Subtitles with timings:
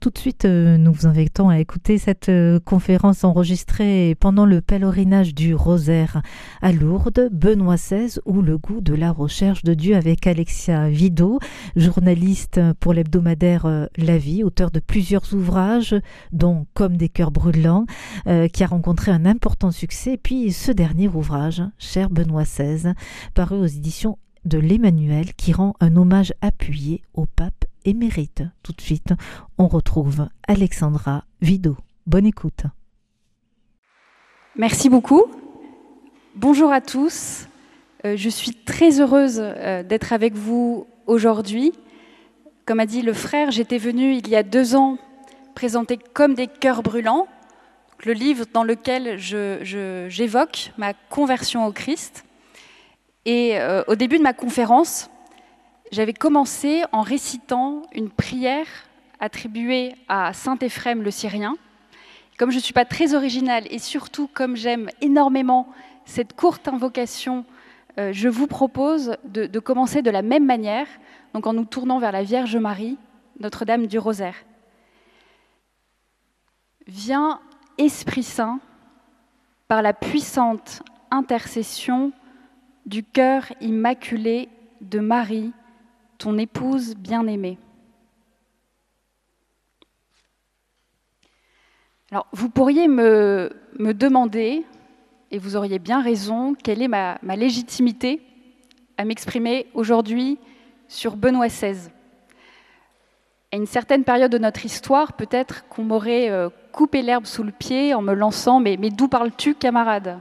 [0.00, 4.62] Tout de suite, euh, nous vous invitons à écouter cette euh, conférence enregistrée pendant le
[4.62, 6.22] pèlerinage du Rosaire
[6.62, 11.38] à Lourdes, Benoît XVI ou le goût de la recherche de Dieu avec Alexia Vido,
[11.76, 15.94] journaliste pour l'hebdomadaire euh, La Vie, auteur de plusieurs ouvrages,
[16.32, 17.84] dont Comme des cœurs brûlants,
[18.24, 22.94] qui a rencontré un important succès, et puis ce dernier ouvrage, Cher Benoît XVI,
[23.34, 28.42] paru aux éditions de l'Emmanuel, qui rend un hommage appuyé au pape émérite.
[28.62, 29.12] Tout de suite,
[29.58, 31.76] on retrouve Alexandra Vido.
[32.06, 32.64] Bonne écoute.
[34.56, 35.24] Merci beaucoup.
[36.36, 37.46] Bonjour à tous.
[38.04, 41.72] Euh, je suis très heureuse euh, d'être avec vous aujourd'hui.
[42.66, 44.98] Comme a dit le frère, j'étais venue il y a deux ans
[45.54, 47.26] présenter Comme des cœurs brûlants,
[48.04, 52.24] le livre dans lequel j'évoque ma conversion au Christ.
[53.26, 55.10] Et euh, au début de ma conférence,
[55.90, 58.66] j'avais commencé en récitant une prière
[59.18, 61.56] attribuée à Saint Éphrem le Syrien.
[62.38, 65.68] Comme je ne suis pas très originale et surtout comme j'aime énormément
[66.04, 67.44] cette courte invocation,
[67.98, 70.86] euh, je vous propose de, de, commencer de la même manière,
[71.34, 72.96] donc en nous tournant vers la Vierge Marie,
[73.40, 74.36] Notre-Dame du Rosaire.
[76.86, 77.40] Viens,
[77.78, 78.60] Esprit Saint,
[79.68, 82.12] par la puissante intercession
[82.86, 84.48] du cœur immaculé
[84.80, 85.52] de Marie,
[86.20, 87.58] ton épouse bien-aimée.
[92.12, 94.64] Alors, vous pourriez me, me, demander,
[95.30, 98.20] et vous auriez bien raison, quelle est ma, ma légitimité
[98.98, 100.38] à m'exprimer aujourd'hui
[100.88, 101.88] sur Benoît XVI.
[103.52, 107.52] À une certaine période de notre histoire, peut-être qu'on m'aurait euh, coupé l'herbe sous le
[107.52, 110.18] pied en me lançant Mais, d'où parles-tu, camarade?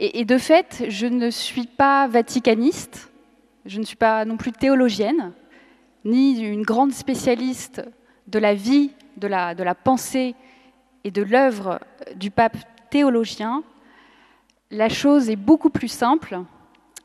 [0.00, 3.09] Et de fait, je ne suis pas vaticaniste,
[3.66, 5.32] je ne suis pas non plus théologienne,
[6.04, 7.82] ni une grande spécialiste
[8.26, 10.34] de la vie, de la, de la pensée
[11.04, 11.80] et de l'œuvre
[12.16, 12.56] du pape
[12.90, 13.62] théologien.
[14.70, 16.40] La chose est beaucoup plus simple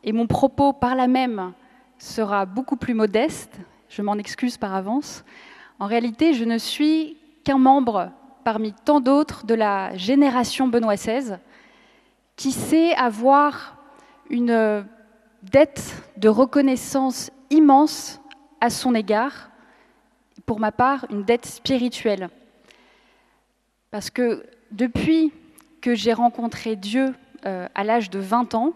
[0.03, 1.54] et mon propos par là même
[1.98, 3.58] sera beaucoup plus modeste.
[3.89, 5.23] Je m'en excuse par avance.
[5.80, 8.11] En réalité, je ne suis qu'un membre
[8.43, 11.37] parmi tant d'autres de la génération Benoît XVI
[12.36, 13.77] qui sait avoir
[14.30, 14.86] une
[15.52, 18.22] dette de reconnaissance immense
[18.61, 19.50] à son égard,
[20.45, 22.30] pour ma part, une dette spirituelle.
[23.92, 25.32] Parce que depuis
[25.82, 27.14] que j'ai rencontré Dieu
[27.45, 28.73] euh, à l'âge de 20 ans,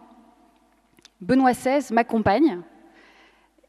[1.21, 2.61] Benoît XVI m'accompagne.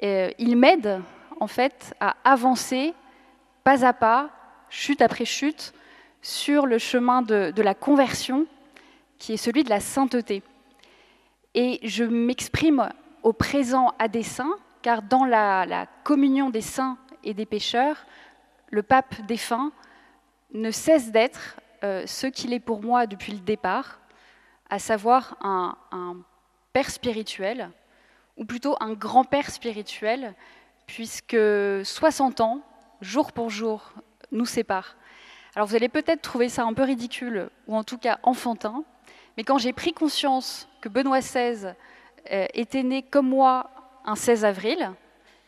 [0.02, 1.00] Euh, il m'aide
[1.40, 2.94] en fait à avancer
[3.64, 4.30] pas à pas,
[4.68, 5.74] chute après chute,
[6.22, 8.46] sur le chemin de, de la conversion,
[9.18, 10.42] qui est celui de la sainteté.
[11.54, 12.88] Et je m'exprime
[13.22, 18.06] au présent à des saints, car dans la, communion des saints et des pécheurs,
[18.70, 19.72] le pape défunt
[20.54, 24.00] ne cesse d'être euh, ce qu'il est pour moi depuis le départ,
[24.68, 26.16] à savoir un, un
[26.72, 27.70] père spirituel,
[28.36, 30.34] ou plutôt un grand-père spirituel,
[30.86, 31.36] puisque
[31.84, 32.62] 60 ans,
[33.00, 33.92] jour pour jour,
[34.30, 34.96] nous séparent.
[35.56, 38.84] Alors vous allez peut-être trouver ça un peu ridicule, ou en tout cas enfantin,
[39.36, 41.74] mais quand j'ai pris conscience que Benoît XVI
[42.30, 43.70] euh, était né comme moi
[44.04, 44.90] un 16 avril,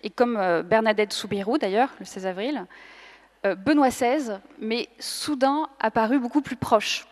[0.03, 2.67] et comme euh, Bernadette Soubirou d'ailleurs, le 16 avril,
[3.45, 7.07] euh, Benoît XVI m'est soudain apparu beaucoup plus proche.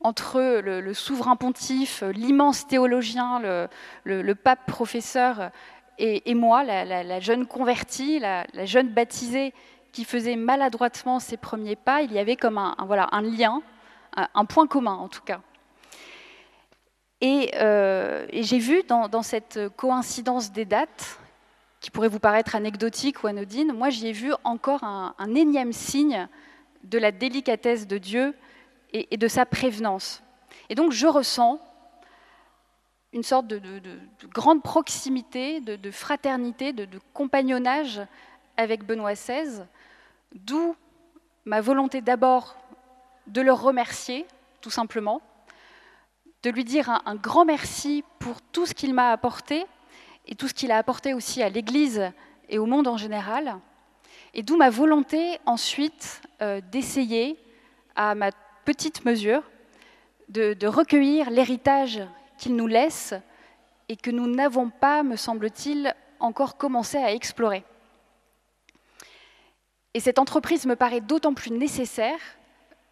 [0.00, 3.40] Entre le, souverain pontife, l'immense théologien,
[4.04, 5.50] le, pape professeur
[5.98, 9.54] et, moi, la, jeune convertie, la, jeune baptisée
[9.92, 13.62] qui faisait maladroitement ses premiers pas, il y avait comme un, voilà, un lien,
[14.16, 15.40] un point commun en tout cas.
[17.24, 21.18] Euh, et, j'ai vu dans, cette coïncidence des dates,
[21.80, 26.28] qui pourrait vous paraître anecdotique ou anodine, moi j'y ai vu encore un, énième signe
[26.84, 28.34] de la délicatesse de Dieu
[28.92, 30.22] et, de sa prévenance.
[30.68, 31.60] Et donc je ressens
[33.12, 33.60] une sorte de,
[34.34, 38.00] grande proximité, de, fraternité, de, compagnonnage
[38.56, 39.62] avec Benoît XVI,
[40.34, 40.74] d'où
[41.44, 42.56] ma volonté d'abord
[43.26, 44.26] de le remercier,
[44.60, 45.20] tout simplement,
[46.42, 49.64] de lui dire un, grand merci pour tout ce qu'il m'a apporté
[50.26, 52.12] et tout ce qu'il a apporté aussi à l'Église
[52.48, 53.58] et au monde en général.
[54.34, 57.38] Et d'où ma volonté ensuite euh, d'essayer,
[57.94, 58.30] à ma
[58.64, 59.42] petite mesure,
[60.28, 62.02] de, recueillir l'héritage
[62.38, 63.14] qu'il nous laisse
[63.88, 67.64] et que nous n'avons pas, me semble-t-il, encore commencé à explorer.
[69.94, 72.18] Et cette entreprise me paraît d'autant plus nécessaire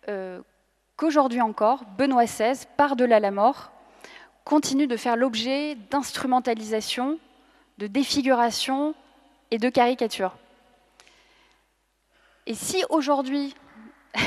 [0.08, 0.40] euh,
[0.96, 3.72] qu'aujourd'hui encore, Benoît XVI, par-delà la mort,
[4.44, 7.18] continue de faire l'objet d'instrumentalisation,
[7.78, 8.94] de défiguration
[9.50, 10.36] et de caricature.
[12.46, 13.54] Et si aujourd'hui,
[14.14, 14.22] vous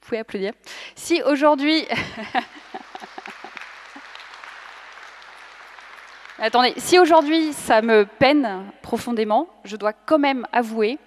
[0.00, 0.52] pouvez applaudir,
[0.94, 1.86] si aujourd'hui,
[6.38, 10.98] attendez, si aujourd'hui ça me peine profondément, je dois quand même avouer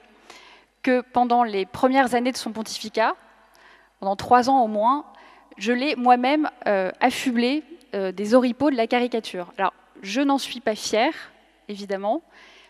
[0.82, 3.16] que pendant les premières années de son pontificat,
[4.02, 5.06] pendant trois ans au moins,
[5.58, 7.64] je l'ai moi-même euh, affublé
[7.94, 9.54] euh, des oripeaux de la caricature.
[9.60, 11.14] Alors, je n'en suis pas fière,
[11.70, 12.24] évidemment,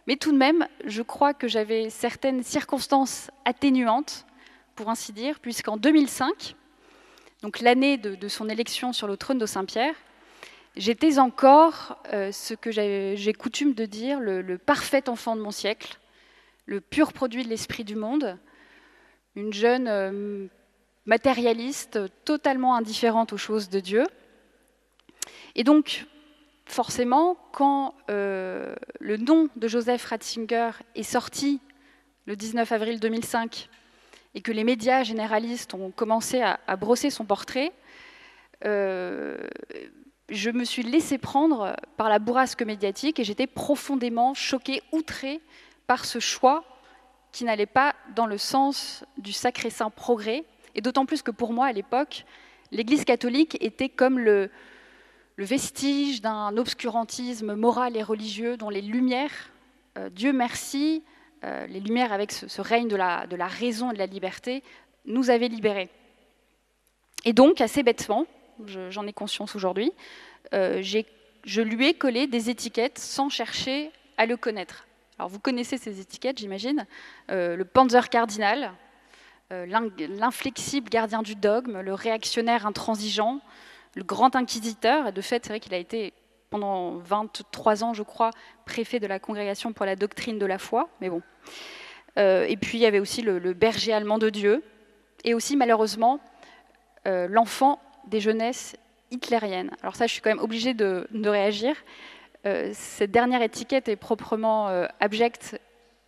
[0.08, 4.26] mais tout de même, je crois que j'avais certaines circonstances atténuantes,
[4.76, 6.56] pour ainsi dire, puisqu'en 2005,
[7.44, 9.96] donc l'année de, son élection sur le trône de Saint-Pierre,
[10.76, 15.98] j'étais encore euh, ce que j'ai coutume de dire le, parfait enfant de mon siècle,
[16.66, 18.38] le pur produit de l'esprit du monde,
[19.38, 20.50] une jeune
[21.06, 24.06] matérialiste, totalement indifférente aux choses de Dieu.
[25.56, 26.06] Et donc,
[26.66, 31.60] forcément, quand euh, le nom de Joseph Ratzinger est sorti
[32.26, 33.70] le 19 avril 2005
[34.36, 37.74] et que les médias généralistes ont commencé à, brosser son portrait,
[38.64, 39.38] euh,
[40.30, 45.42] je me suis laissé prendre par la bourrasque médiatique et j'étais profondément choquée, outrée
[45.88, 46.64] par ce choix
[47.34, 50.46] qui n'allait pas dans le sens du sacré-saint progrès
[50.76, 52.26] et d'autant plus que pour moi, à l'époque,
[52.72, 54.50] l'Église catholique était comme le,
[55.38, 59.50] vestige d'un obscurantisme moral et religieux dont les lumières,
[59.98, 61.04] euh, Dieu merci,
[61.44, 64.62] euh, les lumières avec ce, règne de la, raison et de la liberté,
[65.06, 65.90] nous avaient libérés.
[67.26, 68.28] Et donc, assez bêtement,
[68.68, 69.92] j'en ai conscience aujourd'hui,
[70.54, 74.86] euh, je lui ai collé des étiquettes sans chercher à le connaître.
[75.18, 76.86] Alors vous connaissez ces étiquettes, j'imagine.
[77.30, 78.74] le Panzer cardinal,
[79.52, 83.42] l'inflexible gardien du dogme, le réactionnaire intransigeant,
[83.96, 85.08] le grand inquisiteur.
[85.08, 86.14] Et de fait, c'est vrai qu'il a été
[86.50, 88.32] pendant 23 ans, je crois,
[88.66, 90.90] préfet de la Congrégation pour la doctrine de la foi.
[91.00, 91.22] Mais bon.
[92.20, 94.64] Euh, et puis il y avait aussi le, berger allemand de Dieu,
[95.24, 96.20] et aussi malheureusement
[97.08, 98.76] euh, l'enfant des jeunesses
[99.12, 99.72] hitlériennes.
[99.82, 101.76] Alors ça, je suis quand même obligée de, réagir.
[102.74, 104.68] cette dernière étiquette est proprement
[105.00, 105.60] abjecte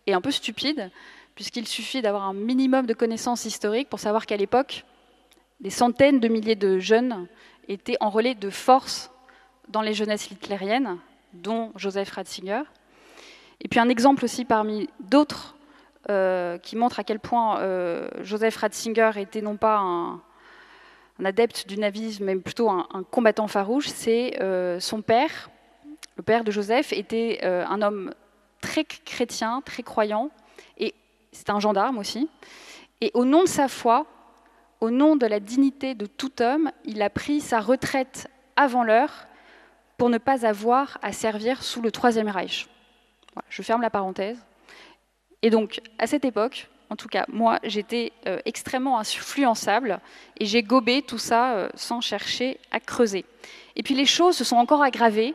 [0.06, 0.90] et un peu stupide,
[1.34, 4.84] puisqu'il suffit d'avoir un minimum de connaissances historiques pour savoir qu'à l'époque,
[5.60, 7.26] des centaines de milliers de jeunes
[7.68, 9.10] étaient enrôlés de force
[9.68, 10.98] dans les jeunesses hitlériennes,
[11.32, 12.62] dont Joseph Ratzinger.
[13.60, 15.56] Et puis un exemple aussi parmi d'autres
[16.10, 20.20] euh, qui montre à quel point euh, Joseph Ratzinger était non pas un,
[21.24, 25.50] adepte du navisme, mais plutôt un, combattant farouche, c'est euh, son père.
[26.16, 28.14] Le père de Joseph était un homme
[28.60, 30.30] très chrétien, très croyant,
[31.34, 32.28] c'est un gendarme aussi.
[33.00, 34.06] Et au nom de sa foi,
[34.80, 39.26] au nom de la dignité de tout homme, il a pris sa retraite avant l'heure
[39.98, 42.68] pour ne pas avoir à servir sous le Troisième Reich.
[43.48, 44.38] je ferme la parenthèse.
[45.42, 50.00] Et donc, à cette époque, en tout cas, moi, j'étais euh, extrêmement influençable
[50.38, 53.24] et j'ai gobé tout ça euh, sans chercher à creuser.
[53.76, 55.34] Et puis les choses se sont encore aggravées.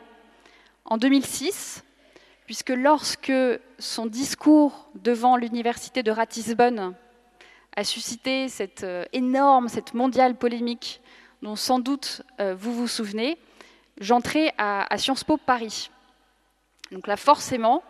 [0.84, 1.84] En 2006,
[2.50, 3.32] puisque lorsque
[3.78, 6.96] son discours devant l'université de Ratisbonne
[7.76, 11.00] a suscité cette euh, énorme, cette mondiale polémique
[11.42, 13.38] dont sans doute euh, vous vous souvenez,
[14.00, 15.92] j'entrais à, Sciences Po Paris.
[16.90, 17.84] Donc là, forcément,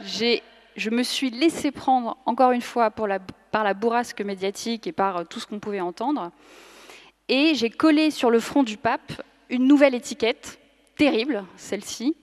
[0.00, 5.24] je me suis laissé prendre, encore une fois, par la bourrasque médiatique et par euh,
[5.24, 6.30] tout ce qu'on pouvait entendre.
[7.28, 10.58] Et j'ai collé sur le front du pape une nouvelle étiquette,
[10.96, 12.16] terrible, celle-ci,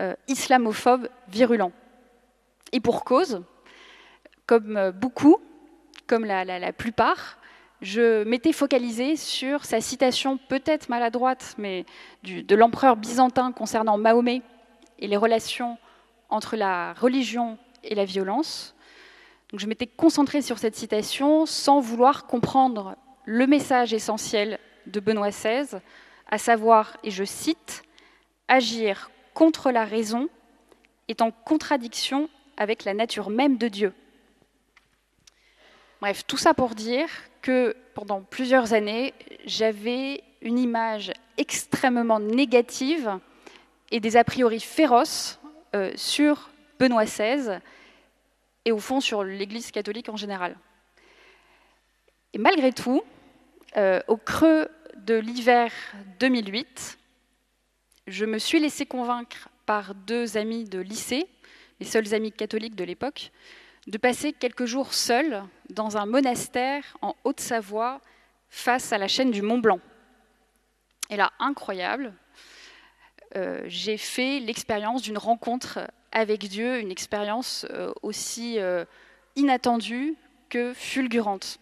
[0.00, 1.72] euh, islamophobe virulent.
[2.72, 3.42] Et pour cause,
[4.46, 5.38] comme euh, beaucoup,
[6.06, 7.38] comme la, plupart,
[7.80, 11.86] je m'étais focalisée sur sa citation peut-être maladroite, mais
[12.24, 14.42] de l'empereur byzantin concernant Mahomet
[14.98, 15.78] et les relations
[16.28, 18.74] entre la religion et la violence.
[19.50, 25.30] Donc je m'étais concentrée sur cette citation sans vouloir comprendre le message essentiel de Benoît
[25.30, 25.78] XVI,
[26.28, 27.82] à savoir, et je cite,
[28.48, 30.28] Agir contre la raison
[31.08, 33.92] est en contradiction avec la nature même de Dieu.
[36.00, 37.08] Bref, tout ça pour dire
[37.42, 39.12] que pendant plusieurs années,
[39.44, 43.18] j'avais une image extrêmement négative
[43.90, 45.40] et des a priori féroces
[45.74, 47.58] euh, sur Benoît XVI
[48.64, 50.56] et au fond sur l'Église catholique en général.
[52.32, 53.02] Et malgré tout,
[53.76, 55.72] euh, au creux de l'hiver
[56.20, 56.98] 2008,
[58.06, 61.26] je me suis laissé convaincre par deux amis de lycée,
[61.80, 63.30] les seuls amis catholiques de l'époque,
[63.86, 68.00] de passer quelques jours seuls dans un monastère en Haute-Savoie
[68.48, 69.80] face à la chaîne du Mont Blanc.
[71.10, 72.14] Et là, incroyable,
[73.36, 78.84] euh, j'ai fait l'expérience d'une rencontre avec Dieu, une expérience euh, aussi euh,
[79.34, 80.14] inattendue
[80.48, 81.58] que fulgurante.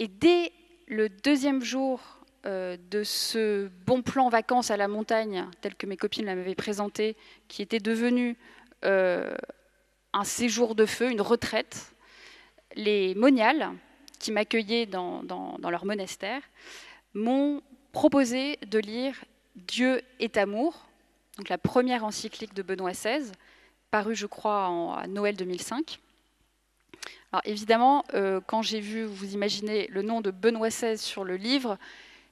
[0.00, 0.52] Et dès
[0.88, 2.00] le deuxième jour
[2.44, 7.16] de ce bon plan vacances à la montagne, tel que mes copines m'avaient présenté,
[7.48, 8.36] qui était devenu
[8.84, 9.34] euh,
[10.12, 11.94] un séjour de feu, une retraite,
[12.76, 13.72] les moniales,
[14.20, 15.22] qui m'accueillaient dans,
[15.68, 16.40] leur monastère,
[17.14, 19.24] m'ont proposé de lire
[19.56, 20.86] Dieu est amour,
[21.48, 23.32] la première encyclique de Benoît XVI,
[23.90, 25.98] parue, je crois, en, à Noël 2005.
[27.32, 31.36] Alors évidemment, euh, quand j'ai vu, vous imaginez, le nom de Benoît XVI sur le
[31.36, 31.76] livre,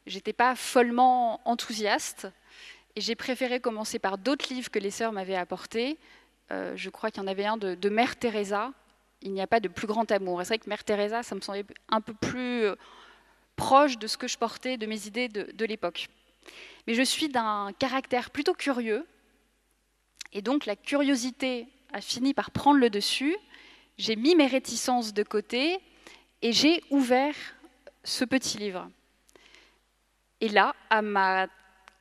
[0.07, 2.29] j'étais pas follement enthousiaste
[2.97, 5.99] et j'ai préféré commencer par d'autres livres que les sœurs m'avaient apportés.
[6.51, 8.73] Euh, je crois qu'il y en avait un de, Mère Teresa.
[9.23, 10.41] Il n'y a pas de plus grand amour.
[10.41, 12.75] Et c'est vrai que Mère Teresa, ça me semblait un peu plus euh,
[13.57, 16.09] proche de ce que je portais, de mes idées de, l'époque.
[16.87, 19.07] Mais je suis d'un caractère plutôt curieux,
[20.33, 23.37] et donc la curiosité a fini par prendre le dessus.
[23.99, 25.79] J'ai mis mes réticences de côté
[26.41, 27.35] et j'ai ouvert
[28.03, 28.89] ce petit livre.
[30.43, 31.47] Et là, à ma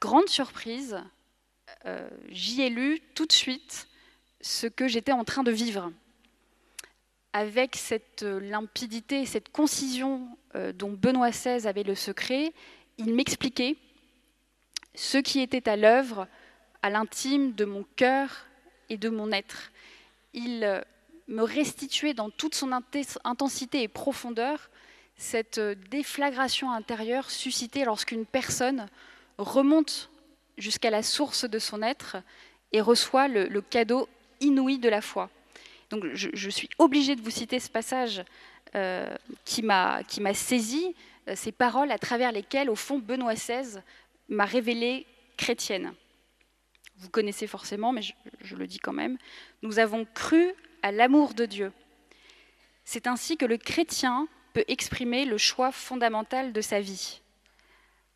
[0.02, 0.98] grande surprise,
[1.86, 3.88] euh, j'y ai lu tout de suite
[4.42, 5.94] ce que j'étais en train de vivre.
[7.34, 12.52] Avec cette limpidité, cette concision euh, dont Benoît XVI avait le secret,
[12.98, 13.78] il m'expliquait
[14.96, 16.28] ce qui était à l'œuvre
[16.82, 18.48] à l'intime de mon cœur
[18.90, 19.72] et de mon être.
[20.34, 20.82] Il euh,
[21.28, 24.71] me restituait dans toute son intensité et profondeur
[25.22, 28.88] cette euh, déflagration intérieure suscitée lorsqu'une personne
[29.38, 30.10] remonte
[30.58, 32.18] jusqu'à la source de son être
[32.72, 34.10] et reçoit le, cadeau
[34.40, 35.30] inouï de la foi.
[35.92, 38.24] Donc je, suis obligée de vous citer ce passage
[38.76, 40.96] euh, qui m'a saisi,
[41.28, 43.80] euh, ces paroles à travers lesquelles, au fond, Benoît XVI
[44.28, 45.06] m'a révélée
[45.38, 45.94] chrétienne.
[46.98, 48.02] Vous connaissez forcément, mais
[48.42, 49.18] je le dis quand même.
[49.62, 50.52] Nous avons cru
[50.82, 51.72] à l'amour de Dieu.
[52.86, 57.22] C'est ainsi que le chrétien peut exprimer le choix fondamental de sa vie.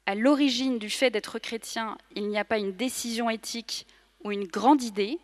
[0.05, 3.87] À l'origine du fait d'être chrétien, il n'y a pas une décision éthique
[4.23, 5.17] ou une grande idée,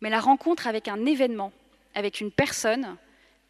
[0.00, 1.52] mais la rencontre avec un événement,
[1.94, 2.96] avec une personne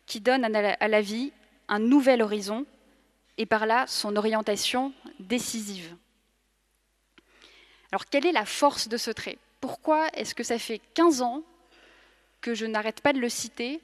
[0.06, 1.32] qui donne à la vie
[1.68, 2.66] un nouvel horizon
[3.38, 5.94] et par là son orientation décisive.
[7.92, 9.38] Alors quelle est la force de ce trait?
[9.60, 11.42] Pourquoi est-ce que ça fait 15 ans
[12.40, 13.80] que je n'arrête pas de le citer?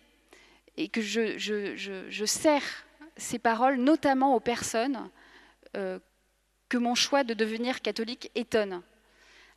[0.77, 2.63] Et que je, sers
[3.17, 5.09] ces paroles notamment aux personnes
[5.77, 5.99] euh,
[6.69, 8.83] que mon choix de devenir catholique étonne.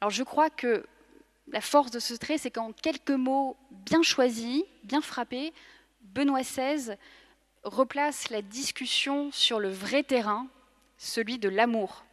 [0.01, 0.85] Alors je crois que
[1.51, 5.53] la force de ce trait, c'est qu'en quelques mots bien choisis, bien frappés,
[6.01, 6.95] Benoît XVI
[7.63, 10.47] replace la discussion sur le vrai terrain,
[10.97, 12.05] celui de l'amour.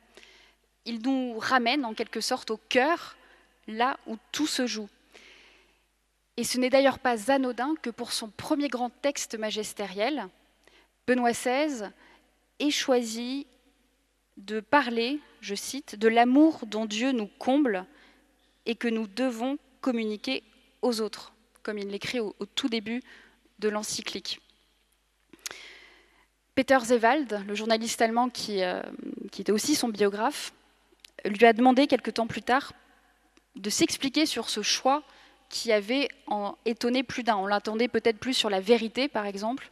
[0.85, 3.17] Il nous ramène en quelque sorte au cœur,
[3.67, 4.89] là où tout se joue.
[6.37, 10.29] Et ce n'est d'ailleurs pas anodin que pour son premier grand texte magistériel,
[11.07, 11.91] Benoît XVI
[12.59, 13.47] ait choisi
[14.37, 17.87] de parler, je cite, de l'amour dont Dieu nous comble
[18.67, 20.43] et que nous devons communiquer
[20.83, 23.03] aux autres, comme il l'écrit au, tout début
[23.59, 24.41] de l'encyclique.
[26.55, 28.83] Peter Zewald, le journaliste allemand qui, euh,
[29.31, 30.53] qui était aussi son biographe,
[31.25, 32.73] lui a demandé quelque temps plus tard
[33.57, 35.03] de s'expliquer sur ce choix
[35.49, 37.37] qui avait en étonné plus d'un.
[37.37, 39.71] On l'attendait peut-être plus sur la vérité, par exemple,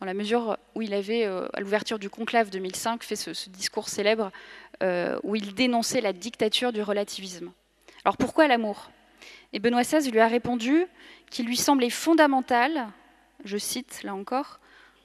[0.00, 3.88] dans la mesure où il avait, euh, à l'ouverture du conclave 2005, fait ce, discours
[3.88, 4.30] célèbre
[4.82, 7.52] euh, où il dénonçait la dictature du relativisme.
[8.04, 8.90] Alors pourquoi l'amour?
[9.52, 10.86] Et Benoît XVI lui a répondu
[11.30, 12.88] qu'il lui semblait fondamental,
[13.44, 14.58] je cite là encore,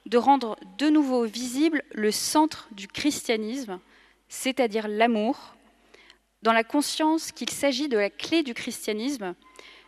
[0.06, 3.78] de rendre de nouveau visible le centre du christianisme,
[4.28, 5.54] c'est-à-dire l'amour,
[6.42, 9.34] dans la conscience qu'il s'agit de la clé du christianisme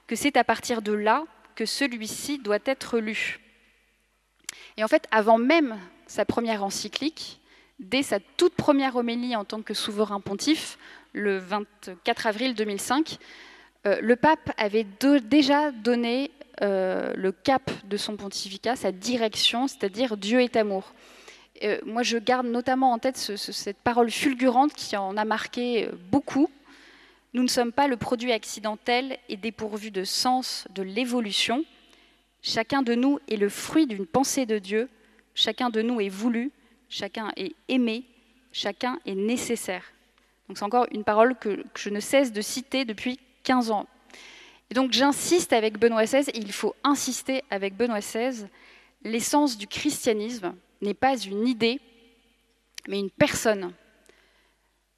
[0.07, 3.41] que c'est à partir de là que celui-ci doit être lu.
[4.77, 7.41] Et en fait, avant même sa première encyclique,
[7.79, 10.79] dès sa toute première homélie en tant que souverain pontife,
[11.13, 13.19] le 24 avril 2005,
[13.87, 14.87] euh, le pape avait
[15.25, 16.31] déjà donné
[16.63, 20.93] euh, le cap de son pontificat, sa direction, c'est-à-dire Dieu est amour.
[21.65, 26.49] Euh, moi, je garde notamment en tête cette parole fulgurante qui en a marqué beaucoup,
[27.35, 31.65] nous ne sommes pas le produit accidentel et dépourvu de sens de l'évolution.
[32.43, 34.89] Chacun de nous est le fruit d'une pensée de Dieu,
[35.35, 36.51] chacun de nous est voulu,
[36.91, 38.05] chacun est aimé,
[38.53, 39.85] chacun est nécessaire.
[40.47, 43.87] Donc c'est encore une parole que, je ne cesse de citer depuis 15 ans.
[44.71, 48.47] Et donc j'insiste avec Benoît XVI, et il faut insister avec Benoît XVI,
[49.05, 51.81] l'essence du christianisme n'est pas une idée,
[52.89, 53.73] mais une personne.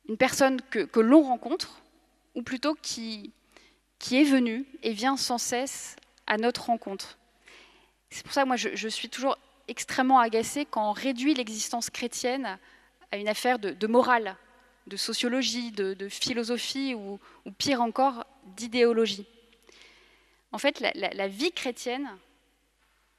[0.09, 1.84] Une personne que l'on rencontre,
[2.35, 3.33] ou plutôt qui,
[4.11, 7.19] est venu et vient sans cesse à notre rencontre.
[8.11, 12.59] C'est pour ça que moi je, suis toujours extrêmement agacé quand on réduit l'existence chrétienne
[13.11, 14.37] à une affaire de, morale,
[14.87, 17.19] de sociologie, de, philosophie ou,
[17.59, 18.27] pire encore,
[18.57, 19.27] d'idéologie.
[20.53, 22.09] En fait, la, vie chrétienne,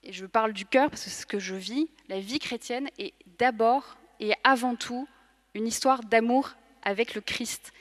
[0.04, 2.90] et je parle du cœur parce que c'est ce que je vis, la vie chrétienne
[2.98, 5.08] est d'abord et avant tout
[5.56, 6.52] une histoire d'amour
[6.84, 7.74] avec le Christ.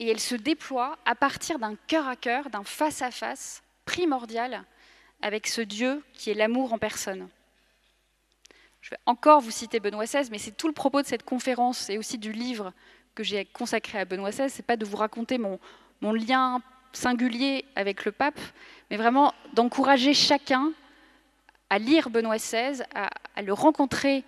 [0.00, 4.64] Et elle se déploie à partir d'un cœur à cœur, d'un face à face primordial
[5.22, 7.28] avec ce Dieu qui est l'amour en personne.
[8.80, 11.90] Je vais encore vous citer Benoît XVI, mais c'est tout le propos de cette conférence
[11.90, 12.72] et aussi du livre
[13.14, 14.48] que j'ai consacré à Benoît XVI.
[14.48, 15.58] C'est pas de vous raconter mon,
[16.00, 16.62] mon lien
[16.92, 18.40] singulier avec le pape,
[18.90, 20.72] mais vraiment d'encourager chacun
[21.70, 23.10] à lire Benoît XVI, à,
[23.42, 24.24] le rencontrer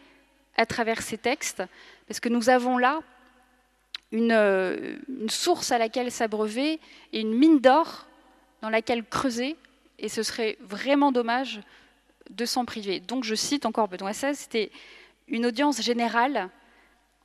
[0.57, 1.63] à travers ses textes,
[2.07, 3.01] parce que nous avons là
[4.13, 6.81] une, une source à laquelle s'abreuver
[7.13, 8.07] et une mine d'or
[8.63, 9.57] dans laquelle creuser,
[9.99, 11.61] et ce serait vraiment dommage
[12.31, 13.01] de s'en priver.
[13.01, 14.71] Donc je cite encore Benoît XVI, c'était
[15.29, 16.49] une audience générale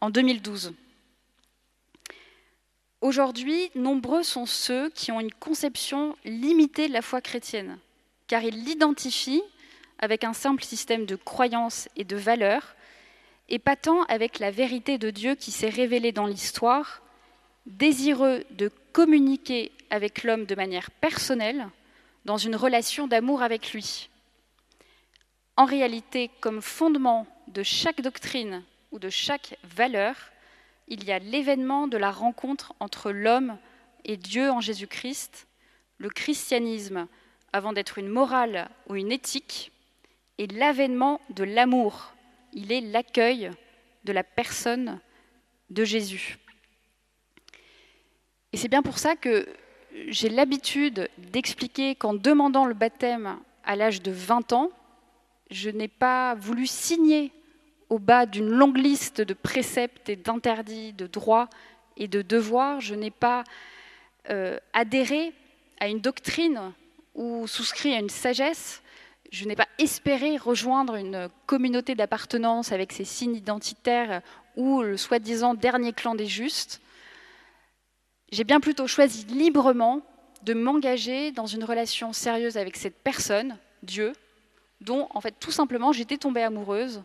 [0.01, 0.73] en 2012.
[3.01, 7.77] Aujourd'hui, nombreux sont ceux qui ont une conception limitée de la foi chrétienne,
[8.27, 9.43] car ils l'identifient
[9.99, 12.75] avec un simple système de croyances et de valeurs,
[13.49, 17.01] épatant avec la vérité de Dieu qui s'est révélée dans l'histoire,
[17.65, 21.67] désireux de communiquer avec l'homme de manière personnelle,
[22.25, 24.09] dans une relation d'amour avec lui.
[25.57, 30.15] En réalité, comme fondement de chaque doctrine ou de chaque valeur,
[30.87, 33.57] il y a l'événement de la rencontre entre l'homme
[34.03, 35.47] et Dieu en Jésus-Christ,
[35.97, 37.07] le christianisme
[37.53, 39.71] avant d'être une morale ou une éthique,
[40.37, 42.14] et l'avènement de l'amour.
[42.55, 43.51] Il est l'accueil
[44.05, 44.99] de la personne
[45.69, 46.37] de Jésus.
[48.53, 49.45] Et c'est bien pour ça que
[50.07, 54.71] j'ai l'habitude d'expliquer qu'en demandant le baptême à l'âge de 20 ans,
[55.51, 57.33] je n'ai pas voulu signer
[57.89, 61.49] au bas d'une longue liste de préceptes et d'interdits, de droits
[61.97, 62.79] et de devoirs.
[62.79, 63.43] Je n'ai pas
[64.29, 65.33] euh, adhéré
[65.81, 66.71] à une doctrine
[67.13, 68.81] ou souscrit à une sagesse
[69.31, 74.21] je n'ai pas espéré rejoindre une communauté d'appartenance avec ses signes identitaires
[74.55, 76.81] ou le soi-disant dernier clan des justes.
[78.31, 80.01] J'ai bien plutôt choisi librement
[80.43, 84.13] de m'engager dans une relation sérieuse avec cette personne, Dieu,
[84.81, 87.03] dont en fait tout simplement j'étais tombée amoureuse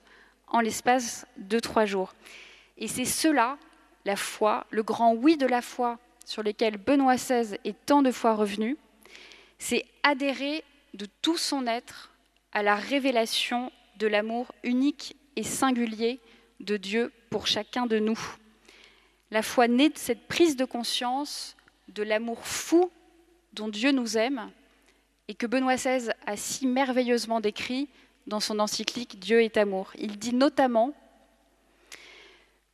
[0.48, 2.14] en l'espace de trois jours.
[2.76, 3.56] Et c'est cela,
[4.04, 8.10] la foi, le grand oui de la foi sur lequel Benoît XVI est tant de
[8.10, 8.76] fois revenu,
[9.58, 12.09] c'est adhérer de tout son être
[12.52, 16.20] à la révélation de l'amour unique et singulier
[16.60, 18.18] de Dieu pour chacun de nous.
[19.30, 21.56] La foi naît de cette prise de conscience
[21.88, 22.90] de l'amour fou
[23.52, 24.50] dont Dieu nous aime
[25.28, 27.88] et que Benoît XVI a si merveilleusement décrit
[28.26, 29.92] dans son encyclique Dieu est amour.
[29.98, 30.92] Il dit notamment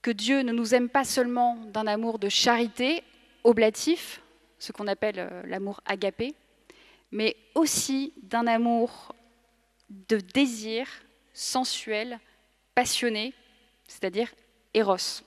[0.02, 3.02] que Dieu ne nous aime pas seulement d'un amour de charité
[3.44, 4.22] oblatif,
[4.58, 6.34] ce qu'on appelle euh, l'amour agapé,
[7.10, 9.14] mais aussi d'un amour
[9.90, 10.86] de désir
[11.32, 12.18] sensuel,
[12.74, 13.34] passionné,
[13.88, 14.32] c'est-à-dire
[14.74, 15.22] Eros.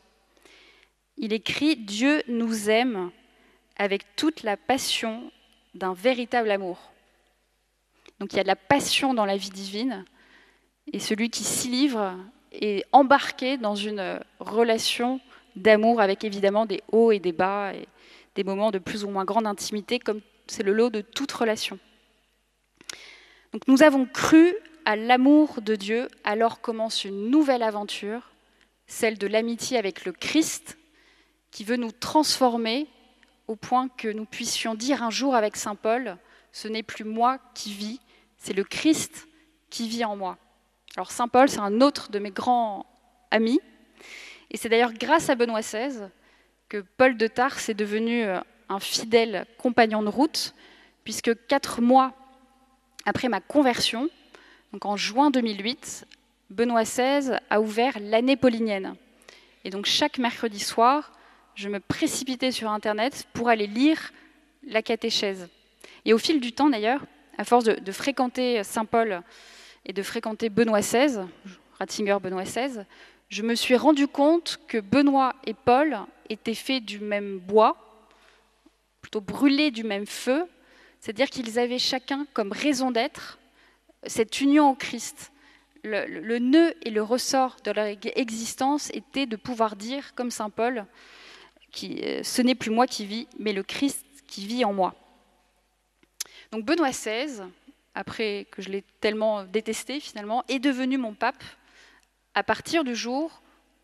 [1.18, 3.12] Il écrit Dieu nous aime
[3.78, 5.32] avec toute la passion
[5.76, 6.92] d'un véritable amour.
[8.20, 10.04] Donc il y a de la passion dans la vie divine,
[10.92, 12.16] et celui qui s'y livre
[12.52, 15.20] est embarqué dans une relation
[15.56, 17.88] d'amour avec évidemment des hauts et des bas, et
[18.36, 21.80] des moments de plus ou moins grande intimité, comme c'est le lot de toute relation.
[23.54, 24.54] Donc nous avons cru
[24.86, 28.32] à l'amour de Dieu, alors commence une nouvelle aventure,
[28.86, 30.78] celle de l'amitié avec le Christ,
[31.52, 32.88] qui veut nous transformer
[33.48, 36.18] au point que nous puissions dire un jour avec Saint Paul,
[36.52, 38.00] ce n'est plus moi qui vis,
[38.38, 39.28] c'est le Christ
[39.72, 40.38] qui vit en moi.
[40.96, 42.86] Alors Saint Paul, c'est un autre de mes grands
[43.32, 43.60] amis,
[44.52, 46.10] et c'est d'ailleurs grâce à Benoît XVI
[46.68, 48.26] que Paul de Tarse est devenu
[48.70, 50.54] un fidèle compagnon de route,
[51.04, 52.14] puisque quatre mois
[53.10, 54.08] après ma conversion,
[54.72, 56.06] donc en juin 2008,
[56.52, 58.96] Benoît XVI a ouvert l'année paulinienne.
[59.66, 61.12] Et donc chaque mercredi soir,
[61.56, 64.12] je me précipitais sur Internet pour aller lire
[64.68, 65.50] la catéchèse.
[66.06, 67.02] Et au fil du temps, d'ailleurs,
[67.38, 69.22] à force de, fréquenter Saint-Paul
[69.86, 71.22] et de fréquenter Benoît XVI,
[71.80, 72.86] Ratzinger Benoît XVI,
[73.30, 75.98] je me suis rendu compte que Benoît et Paul
[76.30, 77.76] étaient faits du même bois,
[79.02, 80.46] plutôt brûlés du même feu,
[81.00, 83.40] c'est-à-dire qu'ils avaient chacun comme raison d'être
[84.06, 85.32] cette union au Christ.
[85.84, 90.86] Le, nœud et le ressort de leur existence était de pouvoir dire, comme Saint Paul,
[91.72, 94.94] qui, euh, ce n'est plus moi qui vis, mais le Christ qui vit en moi.
[96.52, 97.44] Donc Benoît XVI
[97.96, 101.44] après que je l'ai tellement détesté finalement, est devenu mon pape
[102.34, 103.42] à partir du jour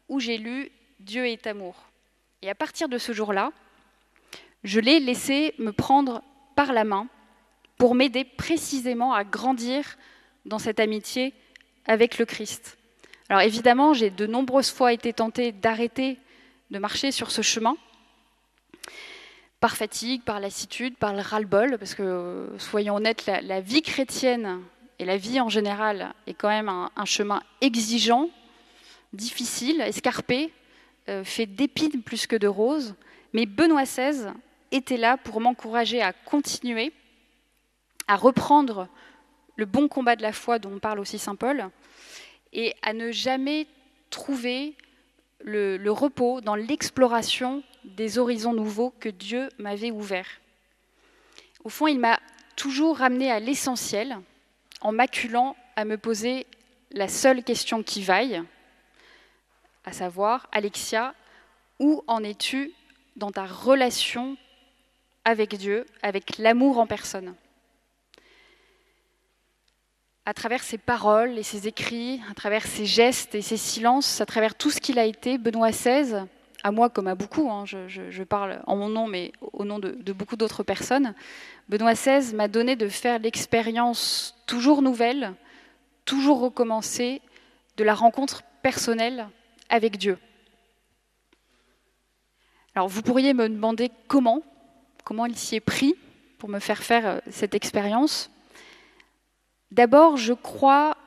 [0.08, 1.76] où j'ai lu Dieu est amour.
[2.42, 3.52] Et à partir de ce jour-là,
[4.64, 6.24] je l'ai laissé me prendre
[6.56, 7.08] par la main
[7.78, 9.98] pour m'aider précisément à grandir
[10.46, 11.34] dans cette amitié
[11.86, 12.78] avec le Christ.
[13.30, 16.18] Alors évidemment, j'ai de nombreuses fois été tentée d'arrêter
[16.72, 17.76] de marcher sur ce chemin,
[19.60, 24.62] par fatigue, par lassitude, par le ras-le-bol, parce que, soyons honnêtes, la, vie chrétienne
[25.00, 28.30] et la vie en général est quand même un, chemin exigeant,
[29.14, 30.52] difficile, escarpé,
[31.10, 32.96] euh, fait d'épines plus que de roses.
[33.34, 34.34] Mais Benoît XVI
[34.76, 36.94] était là pour m'encourager à continuer,
[38.08, 38.88] à reprendre
[39.56, 41.70] le bon combat de la foi dont parle aussi Saint Paul,
[42.54, 43.68] et à ne jamais
[44.10, 44.76] trouver
[45.42, 50.42] le, le repos dans l'exploration des horizons nouveaux que Dieu m'avait ouverts.
[51.64, 52.20] Au fond, il m'a
[52.56, 54.18] toujours ramené à l'essentiel,
[54.82, 56.46] en m'acculant à me poser
[56.92, 58.42] la seule question qui vaille,
[59.84, 61.14] à savoir, Alexia,
[61.80, 62.72] où en es-tu
[63.16, 64.38] dans ta relation
[65.26, 67.36] avec Dieu, avec l'amour en personne
[70.26, 74.26] à travers ses paroles et ses écrits, à travers ses gestes et ses silences, à
[74.26, 76.26] travers tout ce qu'il a été, Benoît XVI,
[76.64, 79.92] à moi comme à beaucoup, hein, je, parle en mon nom, mais au nom de,
[79.92, 81.14] de beaucoup d'autres personnes,
[81.70, 85.34] Benoît XVI m'a donné de faire l'expérience toujours nouvelle,
[86.06, 87.22] toujours recommencée,
[87.78, 89.28] de la rencontre personnelle
[89.70, 90.18] avec Dieu.
[92.74, 94.42] Alors vous pourriez me demander comment,
[95.06, 95.96] comment il s'y est pris
[96.38, 98.30] pour me faire faire euh, cette expérience.
[99.72, 100.98] D'abord, je crois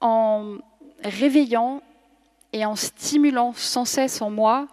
[0.00, 0.58] en
[1.02, 1.82] réveillant
[2.52, 4.68] et en stimulant sans cesse en moi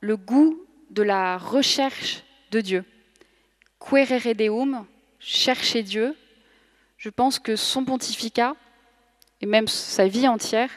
[0.00, 0.58] le goût
[0.90, 2.84] de la recherche de Dieu.
[3.78, 4.84] Querere Deum,
[5.20, 6.16] chercher Dieu.
[6.96, 8.54] Je pense que son pontificat,
[9.40, 10.70] et même sa vie entière,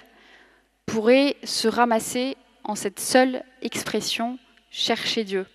[0.86, 4.38] pourrait se ramasser en cette seule expression,
[4.70, 5.48] chercher Dieu.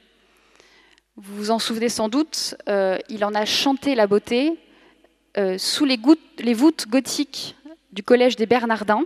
[1.18, 4.52] Vous vous en souvenez sans doute, euh, il en a chanté la beauté
[5.38, 7.57] euh, sous les, voûtes gothiques
[7.92, 9.02] du collège des Bernardins.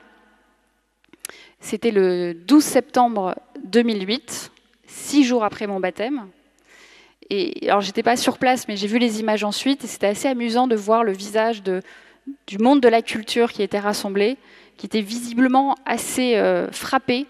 [1.60, 4.50] C'était le 12 septembre 2008,
[4.88, 6.26] six jours après mon baptême.
[7.28, 10.26] Et alors, j'étais pas sur place, mais j'ai vu les images ensuite, et c'était assez
[10.26, 14.36] amusant de voir le visage du monde de la culture qui était rassemblé,
[14.78, 17.28] qui était visiblement assez euh, frappé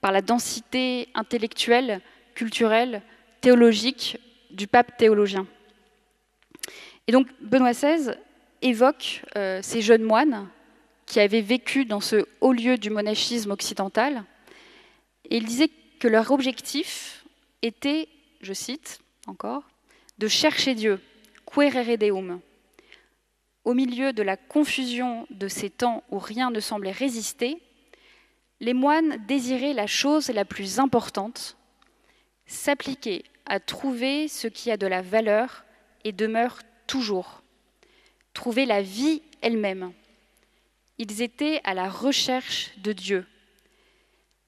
[0.00, 2.00] par la densité intellectuelle,
[2.34, 3.02] culturelle,
[3.40, 4.18] théologique
[4.50, 5.46] du pape théologien.
[7.06, 8.14] Et donc, Benoît XVI
[8.62, 10.48] évoque euh, ces jeunes moines
[11.06, 14.24] qui avaient vécu dans ce haut lieu du monachisme occidental.
[15.28, 17.24] Et il disait que leur objectif
[17.62, 18.08] était,
[18.42, 19.64] je cite encore,
[20.18, 21.00] de chercher Dieu,
[21.46, 22.40] querere deum.
[23.64, 27.60] Au milieu de la confusion de ces temps où rien ne semblait résister,
[28.60, 31.56] les moines désiraient la chose la plus importante,
[32.50, 35.64] s'appliquer à trouver ce qui a de la valeur
[36.04, 37.42] et demeure toujours,
[38.34, 39.92] trouver la vie elle-même.
[40.98, 43.26] Ils étaient à la recherche de Dieu.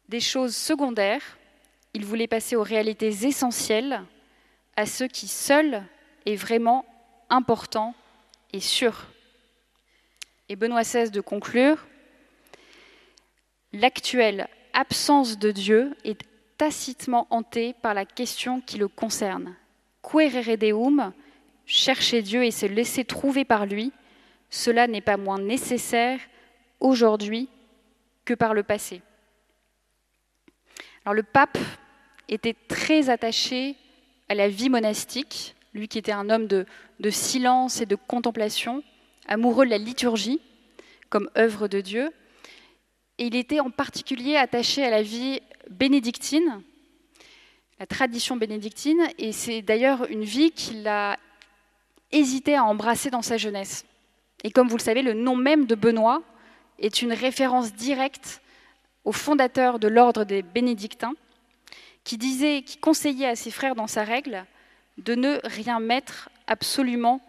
[0.08, 1.38] Des choses secondaires,
[1.94, 4.02] ils voulaient passer aux réalités essentielles,
[4.76, 5.84] à ce qui seul
[6.26, 6.84] est vraiment
[7.30, 7.94] important
[8.52, 9.06] et sûr.
[10.48, 11.86] Et Benoît XVI de conclure,
[13.72, 19.54] l'actuelle absence de Dieu est tacitement hantée par la question qui le concerne.
[20.02, 21.12] Querere Deum,
[21.66, 23.92] chercher Dieu et se laisser trouver par lui,
[24.50, 26.20] cela n'est pas moins nécessaire
[26.80, 27.48] aujourd'hui
[28.24, 29.02] que par le passé.
[31.04, 31.58] Alors le pape
[32.28, 33.76] était très attaché
[34.28, 36.66] à la vie monastique, lui qui était un homme de,
[37.00, 38.82] de silence et de contemplation,
[39.26, 40.40] amoureux de la liturgie
[41.08, 42.12] comme œuvre de Dieu,
[43.18, 46.62] et il était en particulier attaché à la vie bénédictine,
[47.78, 51.18] la tradition bénédictine, et c'est d'ailleurs une vie qu'il a
[52.10, 53.84] hésité à embrasser dans sa jeunesse.
[54.44, 56.22] Et comme vous le savez, le nom même de Benoît
[56.78, 58.40] est une référence directe
[59.04, 61.14] au fondateur de l'ordre des bénédictins,
[62.04, 64.44] qui disait, qui conseillait à ses frères dans sa règle
[64.98, 67.20] de ne rien mettre absolument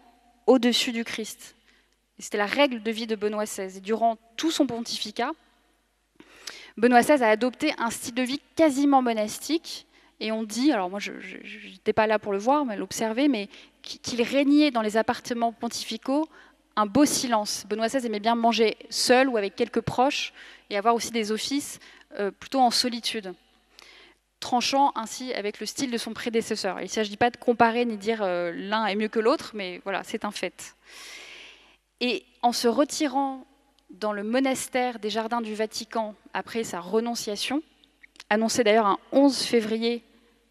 [0.46, 1.54] au-dessus du Christ.
[2.18, 3.78] C'était la règle de vie de Benoît XVI.
[3.78, 5.32] Et durant tout son pontificat,
[6.76, 9.86] Benoît XVI a adopté un style de vie quasiment monastique.
[10.20, 13.48] Et on dit, alors moi je n'étais pas là pour le voir, mais l'observer, mais
[13.82, 16.28] qu'il régnait dans les appartements pontificaux
[16.76, 17.64] un beau silence.
[17.68, 20.32] Benoît XVI aimait bien manger seul ou avec quelques proches
[20.70, 21.78] et avoir aussi des offices
[22.18, 23.34] euh, plutôt en solitude,
[24.40, 26.80] tranchant ainsi avec le style de son prédécesseur.
[26.80, 29.80] Il ne s'agit pas de comparer ni dire euh, l'un est mieux que l'autre, mais
[29.84, 30.74] voilà, c'est un fait.
[32.00, 33.46] Et en se retirant
[34.00, 37.62] dans le monastère des Jardins du Vatican après sa renonciation,
[38.30, 40.02] annoncée d'ailleurs un 11 février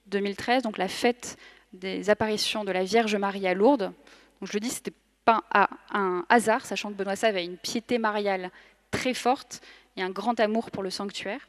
[0.08, 1.38] 2013, donc la fête
[1.74, 3.92] des apparitions de la Vierge Marie à Lourdes.
[4.40, 4.94] Donc je le dis, ce n'était
[5.26, 5.44] pas
[5.92, 8.52] un hasard, sachant que Benoît avait une piété mariale
[8.92, 9.62] très forte
[9.98, 11.48] et un grand amour pour le sanctuaire.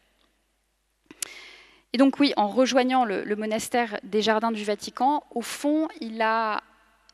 [1.92, 6.20] Et donc oui, en rejoignant le, le, monastère des Jardins du Vatican, au fond, il
[6.22, 6.62] a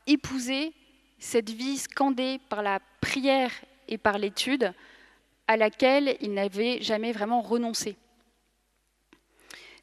[0.07, 0.73] épousé
[1.19, 3.51] cette vie scandée par la prière
[3.91, 4.73] et par l'étude
[5.47, 7.97] à laquelle il n'avait jamais vraiment renoncé.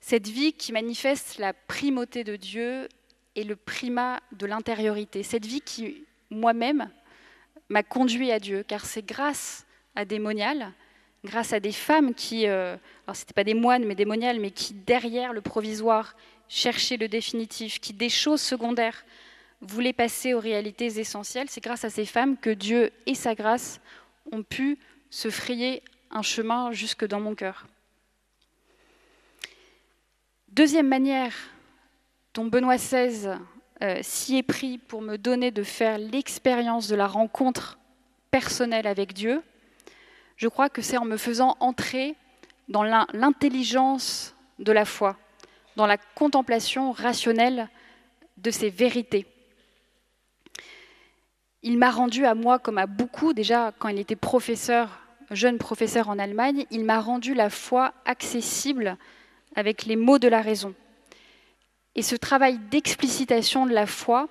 [0.01, 2.88] Cette vie qui manifeste la primauté de Dieu
[3.37, 5.23] et le primat de l'intériorité.
[5.23, 6.90] Cette vie qui, moi-même,
[7.68, 10.73] m'a conduit à Dieu, car c'est grâce à des moniales,
[11.25, 14.40] grâce à des femmes qui, euh, alors ce n'étaient pas des moines, mais des moniales,
[14.40, 16.16] mais qui, derrière le provisoire,
[16.49, 19.05] cherchaient le définitif, qui, des choses secondaires,
[19.61, 21.49] voulaient passer aux réalités essentielles.
[21.51, 23.81] C'est grâce à ces femmes que Dieu et sa grâce
[24.33, 24.79] ont pu
[25.11, 27.66] se frayer un chemin jusque dans mon cœur.
[30.49, 31.35] Deuxième manière
[32.35, 33.38] dont Benoît XVI
[33.83, 37.79] euh, s'y est pris pour me donner de faire l'expérience de la rencontre
[38.31, 39.42] personnelle avec Dieu,
[40.37, 42.14] je crois que c'est en me faisant entrer
[42.68, 45.16] dans l'intelligence de la foi,
[45.77, 47.68] dans la contemplation rationnelle
[48.37, 49.27] de ces vérités.
[51.62, 56.09] Il m'a rendu à moi, comme à beaucoup, déjà quand il était professeur, jeune professeur
[56.09, 58.97] en Allemagne, il m'a rendu la foi accessible
[59.57, 60.75] avec les mots de la raison.
[61.94, 64.29] Et ce travail d'explicitation de la foi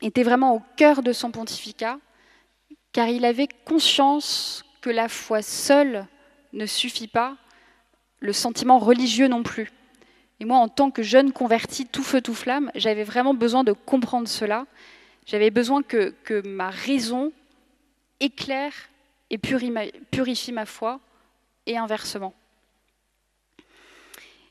[0.00, 1.98] était vraiment au cœur de son pontificat,
[2.92, 6.06] car il avait conscience que la foi seule
[6.52, 7.36] ne suffit pas,
[8.20, 9.72] le sentiment religieux non plus.
[10.40, 13.72] Et moi, en tant que jeune converti tout feu tout flamme, j'avais vraiment besoin de
[13.72, 14.66] comprendre cela.
[15.30, 16.12] J'avais besoin que,
[16.44, 17.32] ma raison
[18.18, 18.72] éclaire
[19.30, 20.98] et purifie ma foi,
[21.66, 22.34] et inversement.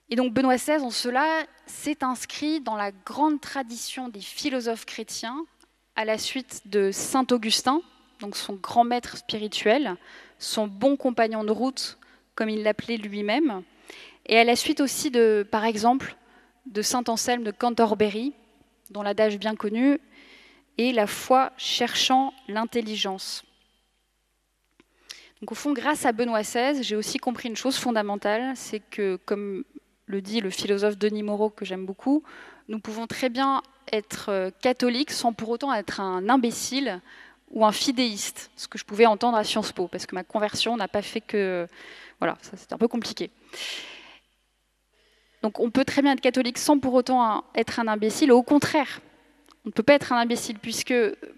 [0.10, 5.46] Et donc Benoît XVI, en cela, s'est inscrit dans la grande tradition des philosophes chrétiens,
[5.98, 7.82] à la suite de Saint Augustin,
[8.22, 9.98] donc son grand maître spirituel,
[10.38, 11.98] son bon compagnon de route,
[12.36, 13.63] comme il l'appelait lui-même,
[14.28, 16.15] et à la suite aussi de, par exemple,
[16.68, 18.32] de Saint Anselme de Canterbury,
[18.92, 20.00] dont l'adage bien connu
[20.80, 23.44] est la foi cherchant l'intelligence.
[25.42, 29.18] Donc au fond, grâce à Benoît XVI, j'ai aussi compris une chose fondamentale, c'est que,
[29.26, 29.63] comme
[30.06, 32.24] le dit le philosophe Denis Moreau, que j'aime beaucoup,
[32.68, 33.62] nous pouvons très bien
[33.92, 37.02] être euh, catholiques sans pour autant être un imbécile
[37.52, 40.78] ou un fidéiste, ce que je pouvais entendre à Sciences Po, parce que ma conversion
[40.78, 41.68] n'a pas fait que...
[42.20, 43.32] Voilà, ça c'est un peu compliqué.
[45.42, 49.00] Donc on peut très bien être catholique sans pour autant être un imbécile, au contraire,
[49.65, 50.93] on ne peut pas être un imbécile, puisque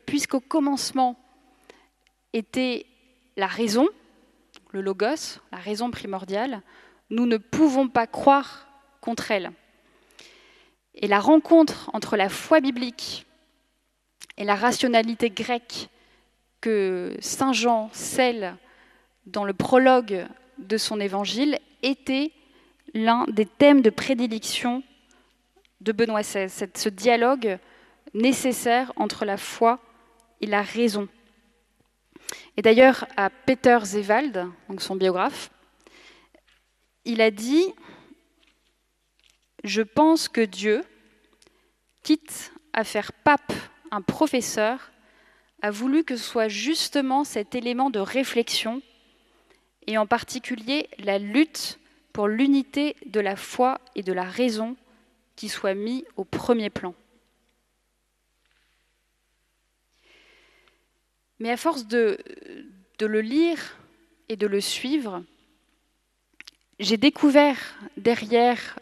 [0.05, 1.17] puisqu'au commencement
[2.33, 2.85] était
[3.35, 3.87] la raison,
[4.71, 6.61] le logos, la raison primordiale,
[7.09, 8.67] nous ne pouvons pas croire
[9.01, 9.51] contre elle.
[10.95, 13.25] Et la rencontre entre la foi biblique
[14.37, 15.89] et la rationalité grecque
[16.61, 18.55] que Saint Jean scelle
[19.25, 20.25] dans le prologue
[20.59, 22.31] de son évangile était
[22.93, 24.83] l'un des thèmes de prédilection
[25.81, 27.57] de Benoît XVI, ce dialogue
[28.13, 29.79] nécessaire entre la foi
[30.41, 31.07] et la raison.
[32.57, 34.47] Et d'ailleurs, à Peter Zewald,
[34.79, 35.51] son biographe,
[37.05, 37.73] il a dit
[39.63, 40.83] Je pense que Dieu,
[42.03, 43.53] quitte à faire pape
[43.91, 44.91] un professeur,
[45.61, 48.81] a voulu que ce soit justement cet élément de réflexion,
[49.87, 51.79] et en particulier la lutte
[52.13, 54.75] pour l'unité de la foi et de la raison,
[55.35, 56.93] qui soit mis au premier plan.
[61.41, 62.19] Mais à force de,
[62.99, 63.57] le lire
[64.29, 65.23] et de le suivre,
[66.77, 67.57] j'ai découvert
[67.97, 68.77] derrière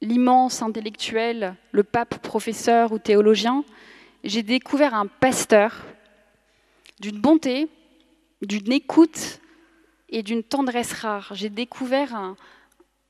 [0.00, 3.64] l'immense intellectuel, le pape professeur ou théologien,
[4.22, 5.84] j'ai découvert un pasteur
[7.00, 7.66] d'une bonté,
[8.42, 9.40] d'une écoute
[10.08, 11.32] et d'une tendresse rare.
[11.34, 12.14] J'ai découvert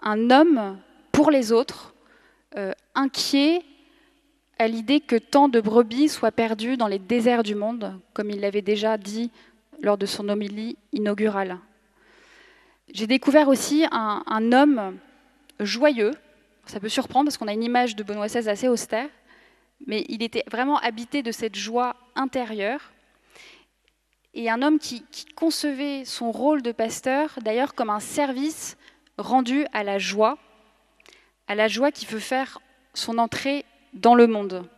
[0.01, 0.79] un, homme
[1.13, 1.95] pour les autres,
[2.57, 3.63] euh, inquiet
[4.59, 8.41] à l'idée que tant de brebis soient perdues dans les déserts du monde, comme il
[8.41, 9.31] l'avait déjà dit
[9.83, 11.59] lors de son homélie inaugurale.
[12.93, 14.99] J'ai découvert aussi un, homme
[15.61, 16.13] joyeux.
[16.67, 19.09] Ça peut surprendre parce qu'on a une image de Benoît XVI assez austère,
[19.87, 22.93] mais il était vraiment habité de cette joie intérieure.
[24.33, 28.77] Et un homme qui, qui concevait son rôle de pasteur, d'ailleurs, comme un service
[29.19, 30.39] rendu à la joie,
[31.49, 32.61] à la joie qui veut faire
[32.95, 33.65] son entrée
[33.97, 34.69] dans le monde.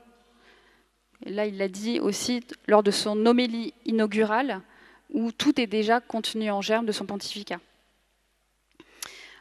[1.27, 4.63] là, il l'a dit aussi lors de son homélie inaugurale,
[5.11, 7.61] où tout est déjà contenu en germe de son pontificat.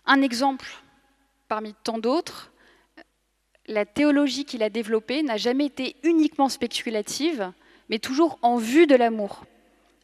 [0.06, 0.68] Un exemple
[1.48, 2.52] parmi tant d'autres,
[3.68, 7.52] la théologie qu'il a développée n'a jamais été uniquement spéculative,
[7.90, 9.46] mais toujours en vue de l'amour,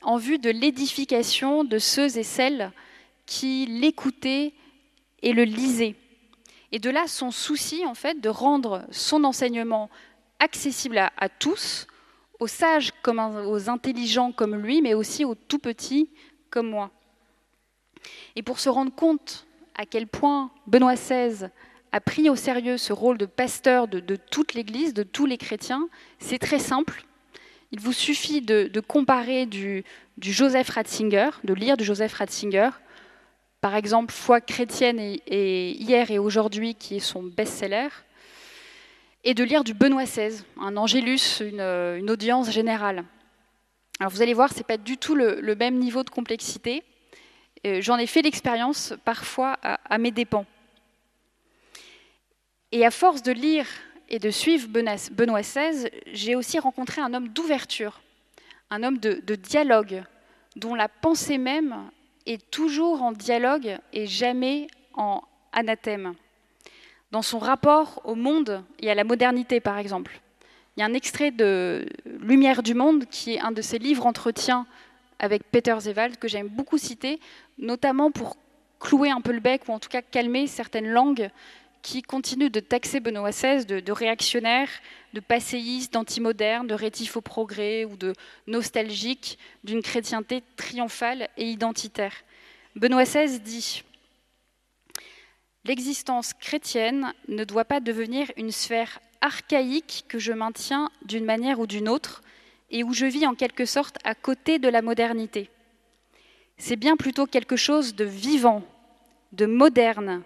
[0.02, 2.72] en vue de l'édification de ceux et celles
[3.26, 4.54] qui l'écoutaient
[5.22, 5.96] et le lisaient.
[6.74, 9.92] Et de là son souci, en fait, de rendre son enseignement
[10.40, 11.86] accessible à, tous,
[12.40, 16.10] aux sages comme aux intelligents comme lui, mais aussi aux tout petits
[16.50, 16.90] comme moi.
[18.36, 21.50] Et pour se rendre compte à quel point Benoît XVI
[21.92, 25.88] a pris au sérieux ce rôle de pasteur de, toute l'Église, de tous les chrétiens,
[26.18, 27.06] c'est très simple.
[27.72, 29.84] Il vous suffit de, comparer du,
[30.20, 32.72] Joseph Ratzinger, de lire du Joseph Ratzinger,
[33.64, 37.88] par exemple Foi chrétienne et, hier et aujourd'hui, qui est son best-seller,
[39.24, 43.06] et de lire du Benoît XVI, un angélus, une, audience générale.
[44.02, 46.84] Alors vous allez voir, ce n'est pas du tout le, même niveau de complexité.
[47.66, 50.46] Euh, j'en ai fait l'expérience parfois à mes dépens.
[52.74, 53.66] Et à force de lire
[54.10, 58.02] et de suivre Benoît XVI, j'ai aussi rencontré un homme d'ouverture,
[58.70, 60.04] un homme de, dialogue,
[60.58, 61.90] dont la pensée même
[62.26, 66.14] est toujours en dialogue et jamais en anathème.
[67.12, 70.20] Dans son rapport au monde et à la modernité, par exemple.
[70.76, 71.86] Il y a un extrait de
[72.22, 74.66] Lumière du monde, qui est un de ses livres entretiens
[75.20, 77.20] avec Peter Zewald, que j'aime beaucoup citer,
[77.60, 78.36] notamment pour
[78.80, 81.30] clouer un peu le bec, ou en tout cas calmer certaines langues
[81.84, 84.70] qui continue de taxer Benoît XVI de, réactionnaire,
[85.14, 88.14] de passéiste, d'antimoderne, de rétif au progrès ou de
[88.48, 92.16] nostalgique, d'une chrétienté triomphale et identitaire.
[92.76, 93.84] Benoît XVI dit
[95.66, 101.68] L'existence chrétienne ne doit pas devenir une sphère archaïque que je maintiens d'une manière ou
[101.68, 102.24] d'une autre
[102.72, 105.50] et où je vis en quelque sorte à côté de la modernité.
[106.58, 108.64] C'est bien plutôt quelque chose de vivant,
[109.34, 110.24] de moderne,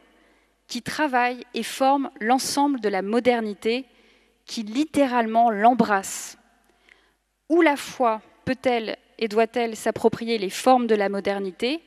[0.67, 3.86] qui travaille et forme l'ensemble de la modernité,
[4.45, 6.38] qui littéralement l'embrasse.
[7.49, 11.82] Où la foi peut-elle et doit-elle s'approprier les formes de la modernité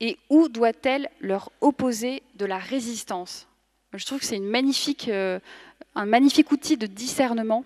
[0.00, 3.46] et où doit-elle leur opposer de la résistance?
[3.92, 4.40] Je trouve que c'est
[5.08, 5.38] euh,
[5.94, 7.64] un magnifique outil de discernement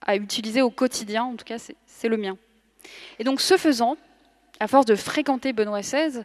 [0.00, 2.36] à utiliser au quotidien, en tout cas c'est le mien.
[3.18, 3.96] Et donc ce faisant,
[4.58, 6.22] à force de fréquenter Benoît XVI,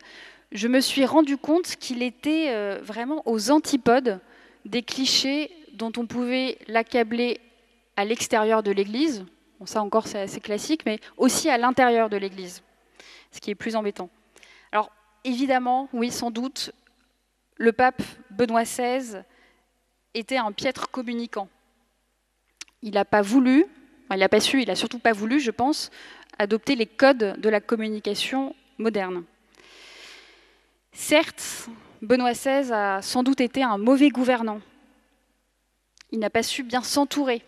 [0.56, 4.22] je me suis rendu compte qu'il était euh, vraiment aux antipodes
[4.64, 7.42] des clichés dont on pouvait l'accabler
[7.98, 9.26] à l'extérieur de l'Église.
[9.66, 12.62] Ça encore, c'est assez classique, mais aussi à l'intérieur de l'Église,
[13.32, 14.10] ce qui est plus embêtant.
[14.72, 14.92] Alors,
[15.26, 16.72] évidemment, oui, sans doute,
[17.58, 19.24] le pape Benoît XVI
[20.14, 21.50] était un piètre communicant.
[22.82, 23.66] Il n'a pas voulu,
[24.12, 25.92] il n'a pas su, il n'a surtout pas voulu, je pense,
[26.38, 29.26] adopter les codes de la communication moderne.
[30.96, 31.68] Certes,
[32.02, 34.62] Benoît XVI a sans doute été un mauvais gouvernant.
[36.12, 37.44] Il n'a pas su bien s'entourer.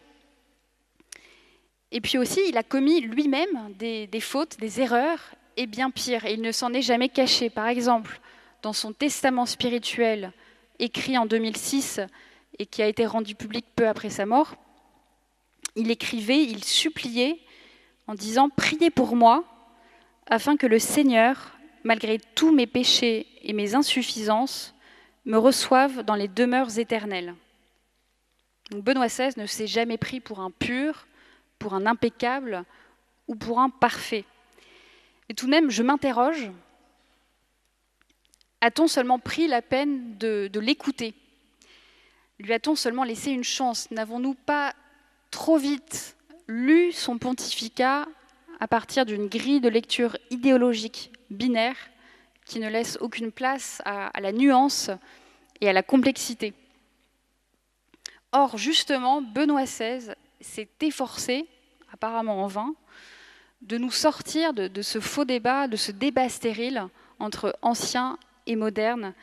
[1.94, 6.34] Et puis aussi, il a commis lui-même des, fautes, des erreurs, et bien pire, et
[6.34, 7.50] il ne s'en est jamais caché.
[7.50, 8.20] Par exemple,
[8.62, 10.34] dans son testament spirituel,
[10.78, 12.02] écrit en 2006
[12.60, 14.56] et qui a été rendu public peu après sa mort,
[15.78, 17.40] il écrivait, il suppliait
[18.08, 19.46] en disant Priez pour moi,
[20.26, 24.74] afin que le Seigneur malgré tous mes péchés et mes insuffisances,
[25.26, 27.36] me reçoivent dans les demeures éternelles.
[28.72, 31.08] Benoît XVI ne s'est jamais pris pour un pur,
[31.60, 32.64] pour un impeccable
[33.28, 34.26] ou pour un parfait.
[35.30, 36.50] Et tout de même, je m'interroge,
[38.62, 41.14] a-t-on seulement pris la peine de, de l'écouter?
[42.40, 43.90] Lui a-t-on seulement laissé une chance?
[43.92, 44.74] N'avons-nous pas
[45.32, 46.16] trop vite
[46.48, 48.08] lu son pontificat
[48.60, 51.12] à partir d'une grille de lecture idéologique?
[51.30, 51.78] Binaire
[52.48, 54.90] qui ne laisse aucune place à, la nuance
[55.62, 56.54] et à la complexité.
[58.32, 61.46] Or, justement, Benoît XVI s'est efforcé,
[61.92, 62.74] apparemment en vain,
[63.62, 66.88] de nous sortir de, ce faux débat, de ce débat stérile
[67.20, 69.14] entre anciens et modernes,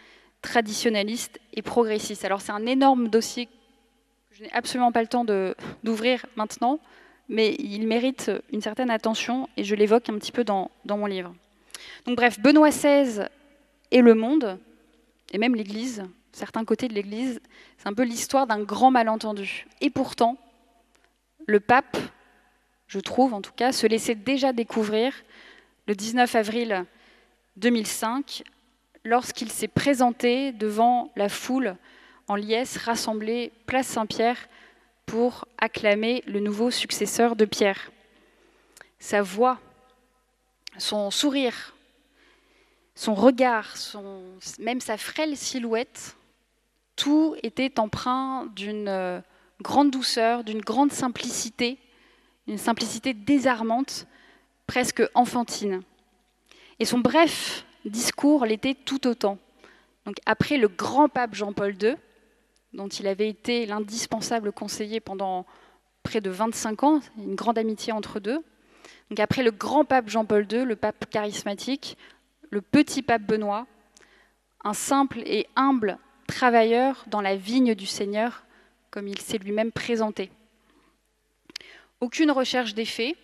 [0.43, 2.25] traditionnalistes et progressistes.
[2.25, 3.53] Alors c'est un énorme dossier que
[4.33, 5.25] je n'ai absolument pas le temps
[5.85, 6.81] d'ouvrir maintenant,
[7.29, 11.35] mais il mérite une certaine attention et je l'évoque un petit peu dans mon livre.
[12.07, 13.27] Donc bref, Benoît XVI
[13.91, 14.59] et le monde,
[15.33, 17.41] et même l'Église, certains côtés de l'Église,
[17.79, 19.67] c'est un peu l'histoire d'un grand malentendu.
[19.81, 20.37] Et pourtant,
[21.47, 21.97] le pape,
[22.87, 25.15] je trouve en tout cas, se laissait déjà découvrir
[25.87, 26.85] le 19 avril
[27.57, 28.43] 2005
[29.05, 31.77] lorsqu'il s'est présenté devant la foule
[32.29, 34.49] en liesse rassemblée place Saint-Pierre
[35.07, 37.91] pour acclamer le nouveau successeur de Pierre.
[38.99, 39.61] Sa voix,
[40.79, 41.74] son sourire,
[42.95, 43.75] son regard,
[44.59, 46.17] même sa frêle silhouette,
[46.97, 49.21] tout était empreint d'une euh,
[49.63, 51.79] grande douceur, d'une grande simplicité,
[52.47, 54.07] une simplicité désarmante,
[54.67, 55.83] presque enfantine.
[56.79, 59.39] Et son bref discours l'était tout autant.
[60.07, 61.97] Donc après le grand pape Jean-Paul II,
[62.73, 65.47] dont il avait été l'indispensable conseiller pendant
[66.03, 68.41] près de 25 ans, une grande amitié entre deux.
[69.11, 71.97] Donc après le grand pape Jean-Paul II, le pape charismatique,
[72.55, 73.67] le petit pape Benoît,
[74.63, 75.99] un simple et humble
[76.29, 78.45] travailleur dans la vigne du Seigneur,
[78.93, 80.31] comme il s'est lui-même présenté.
[82.01, 83.17] Aucune recherche d'effet,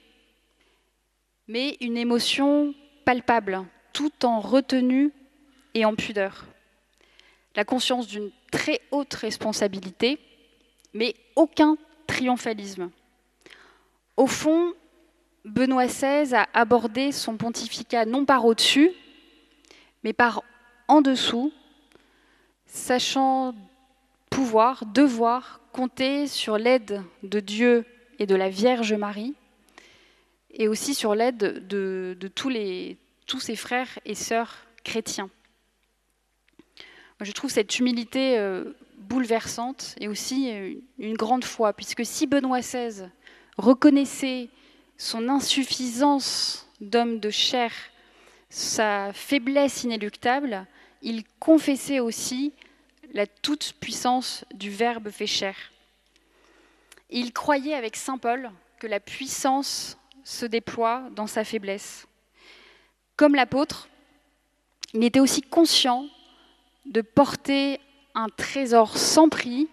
[1.46, 2.74] mais une émotion
[3.04, 5.12] palpable, tout en retenue
[5.74, 6.46] et en pudeur.
[7.54, 10.18] La conscience d'une très haute responsabilité,
[10.92, 11.76] mais aucun
[12.08, 12.90] triomphalisme.
[14.16, 14.74] Au fond,
[15.44, 18.90] Benoît XVI a abordé son pontificat non par au-dessus,
[20.04, 20.42] mais par
[20.88, 21.52] en dessous,
[22.66, 23.54] sachant
[24.30, 27.84] pouvoir, devoir compter sur l'aide de Dieu
[28.18, 29.34] et de la Vierge Marie,
[30.52, 35.30] et aussi sur l'aide de, tous, ses frères et sœurs chrétiens.
[37.20, 42.60] Je trouve cette humilité euh, bouleversante et aussi euh, une grande foi, puisque si Benoît
[42.60, 43.08] XVI
[43.58, 44.48] reconnaissait
[44.96, 47.72] son insuffisance d'homme de chair,
[48.50, 50.66] sa faiblesse inéluctable,
[51.02, 52.52] il confessait aussi
[53.14, 55.56] la toute-puissance du Verbe fait chair.
[57.08, 62.06] il croyait avec Saint Paul que la puissance se déploie dans sa faiblesse.
[63.16, 63.88] Comme l'apôtre,
[64.94, 66.06] il était aussi conscient
[66.86, 67.80] de porter
[68.14, 69.68] un trésor sans prix,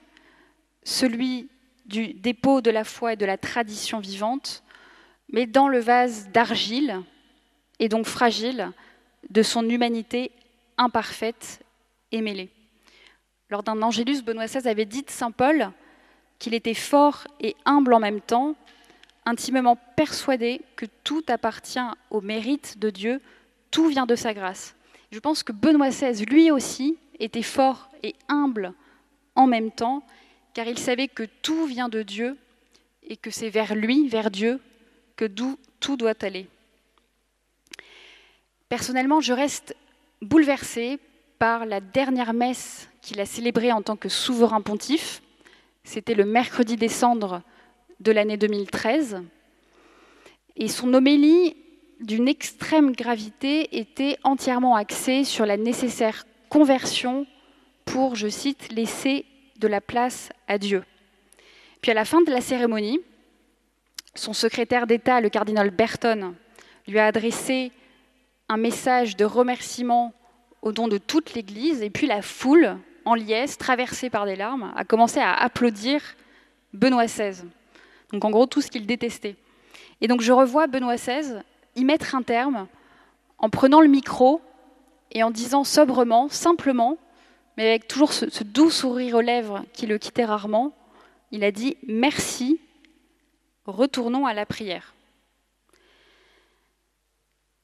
[0.84, 1.50] celui
[1.86, 4.64] du dépôt de la foi et de la tradition vivante,
[5.30, 7.04] mais dans le vase d'argile,
[7.80, 8.72] et donc fragile,
[9.30, 10.32] de son humanité
[10.78, 11.60] imparfaite
[12.12, 12.50] et mêlée.
[13.50, 15.72] Lors d'un Angélus, Benoît XVI avait dit de Saint Paul
[16.40, 18.56] qu'il était fort et humble en même temps,
[19.26, 23.22] intimement persuadé que tout appartient au mérite de Dieu,
[23.72, 24.76] tout vient de sa grâce.
[25.12, 28.74] Je pense que Benoît XVI, lui aussi, était fort et humble
[29.36, 30.04] en même temps,
[30.54, 32.38] car il savait que tout vient de Dieu
[33.04, 34.60] et que c'est vers lui, vers Dieu,
[35.16, 35.26] que
[35.80, 36.48] tout doit aller.
[38.70, 39.76] Personnellement, je reste
[40.22, 41.00] bouleversée
[41.40, 45.22] par la dernière messe qu'il a célébrée en tant que souverain pontife.
[45.84, 47.42] C'était le mercredi décembre
[48.02, 49.24] de l'année 2013.
[50.58, 51.56] Et son homélie
[52.02, 57.26] d'une extrême gravité était entièrement axée sur la nécessaire conversion
[57.86, 59.26] pour, je cite, laisser
[59.60, 60.84] de la place à Dieu.
[61.82, 63.00] Puis à la fin de la cérémonie,
[64.14, 66.36] son secrétaire d'État, le cardinal Berton,
[66.88, 67.72] lui a adressé
[68.50, 70.14] un message de remerciement
[70.62, 74.74] au don de toute l'Église, et puis la foule, en liesse, traversée par des larmes,
[74.76, 76.02] a commencé à applaudir
[76.74, 77.44] Benoît XVI.
[78.12, 79.36] Donc en gros, tout ce qu'il détestait.
[80.02, 81.42] Et donc je revois Benoît XVI
[81.76, 82.68] y mettre un terme
[83.38, 84.42] en prenant le micro
[85.12, 86.98] et en disant sobrement, simplement,
[87.56, 90.74] mais avec toujours ce, ce doux sourire aux lèvres qui le quittait rarement,
[91.32, 92.60] il a dit Merci,
[93.66, 94.94] retournons à la prière.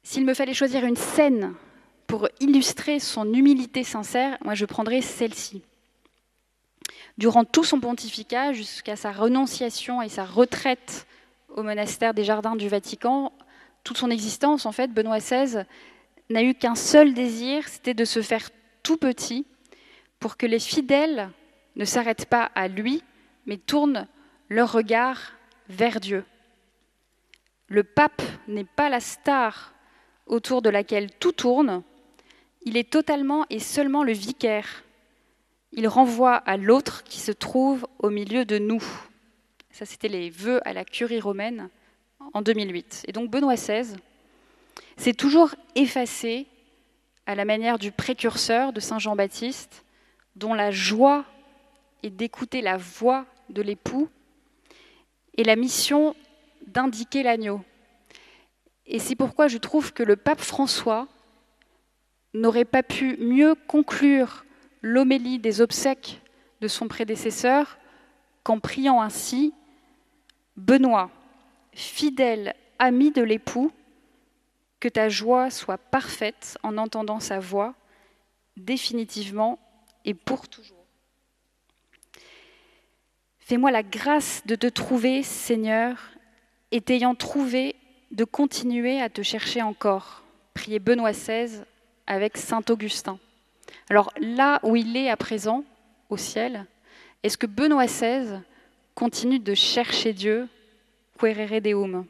[0.04, 1.54] S'il me fallait choisir une scène
[2.08, 5.64] pour illustrer son humilité sincère, moi je prendrais celle-ci.
[7.18, 11.08] Durant tout son pontificat, jusqu'à sa renonciation et sa retraite
[11.48, 13.32] au monastère des Jardins du Vatican,
[13.84, 15.66] toute son existence, en fait, Benoît XVI
[16.30, 18.50] n'a eu qu'un seul désir, c'était de se faire
[18.82, 19.46] tout petit
[20.20, 21.30] pour que les fidèles
[21.76, 23.04] ne s'arrêtent pas à lui,
[23.46, 24.08] mais tournent
[24.50, 25.34] leur regard
[25.70, 26.26] vers Dieu.
[27.68, 29.73] Le pape n'est pas la star
[30.26, 31.84] autour de laquelle tout tourne,
[32.66, 34.84] il est totalement et seulement le vicaire.
[35.74, 38.84] Il renvoie à l'autre qui se trouve au milieu de nous.
[39.72, 41.70] Ça, c'était les vœux à la curie romaine
[42.34, 43.06] en 2008.
[43.08, 43.96] Et donc Benoît XVI
[44.98, 46.46] s'est toujours effacé
[47.26, 49.84] à la manière du précurseur de Saint Jean-Baptiste,
[50.36, 51.26] dont la joie
[52.04, 54.10] est d'écouter la voix de l'époux
[55.38, 56.16] et la mission
[56.68, 57.62] d'indiquer l'agneau.
[58.86, 61.08] Et c'est pourquoi je trouve que le pape François
[62.34, 64.46] n'aurait pas pu mieux conclure
[64.82, 66.22] l'homélie des obsèques
[66.62, 67.78] de son prédécesseur
[68.44, 69.54] qu'en priant ainsi
[70.58, 71.10] Benoît,
[71.72, 73.72] fidèle ami de l'époux,
[74.80, 77.74] que ta joie soit parfaite en entendant sa voix,
[78.58, 79.58] définitivement
[80.06, 80.86] et pour toujours.
[83.40, 85.98] Fais-moi la grâce de te trouver, Seigneur,
[86.72, 87.76] et t'ayant trouvé,
[88.14, 90.22] de continuer à te chercher encore.
[90.54, 91.64] Priez Benoît XVI
[92.06, 93.18] avec Saint Augustin.
[93.90, 95.64] Alors là où il est à présent,
[96.10, 96.66] au ciel,
[97.24, 98.40] est-ce que Benoît XVI
[98.94, 100.48] continue de chercher Dieu,
[101.20, 102.06] querere deum?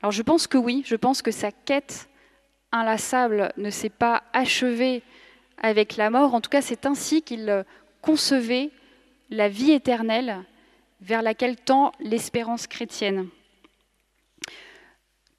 [0.00, 2.08] Alors je pense que oui, je pense que sa quête
[2.70, 5.02] inlassable ne s'est pas achevée
[5.60, 6.34] avec la mort.
[6.34, 7.64] En tout cas, c'est ainsi qu'il
[8.00, 8.70] concevait
[9.30, 10.44] la vie éternelle
[11.00, 13.28] vers laquelle tend l'espérance chrétienne.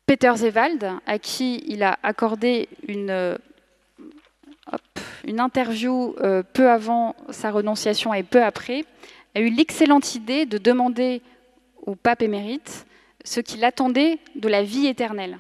[0.08, 3.38] Peter Zewald, à qui il a accordé une,
[5.26, 8.86] une interview euh, peu avant sa renonciation et peu après,
[9.36, 11.22] a eu l'excellente idée de demander
[11.86, 12.86] au pape émérite
[13.26, 15.40] ce qu'il attendait de la vie éternelle.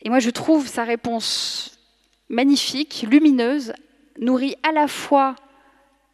[0.00, 1.76] Et moi, je trouve sa réponse
[2.28, 3.72] magnifique, lumineuse,
[4.20, 5.34] nourrie à la fois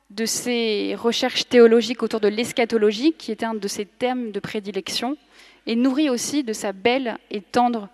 [0.09, 5.19] de ses recherches théologiques autour de l'eschatologie, qui était un de ses thèmes de prédilection,
[5.67, 7.89] et nourrit aussi de sa belle et tendre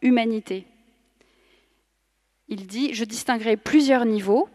[0.00, 0.66] humanité.
[2.48, 4.48] Il dit, je distinguerai plusieurs niveaux.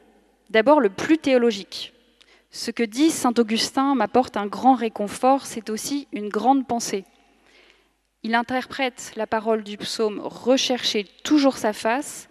[0.49, 1.93] D'abord le plus théologique.
[2.51, 7.05] Ce que dit Saint Augustin m'apporte un grand réconfort, c'est aussi une grande pensée.
[8.23, 12.29] Il interprète la parole du psaume Rechercher toujours sa face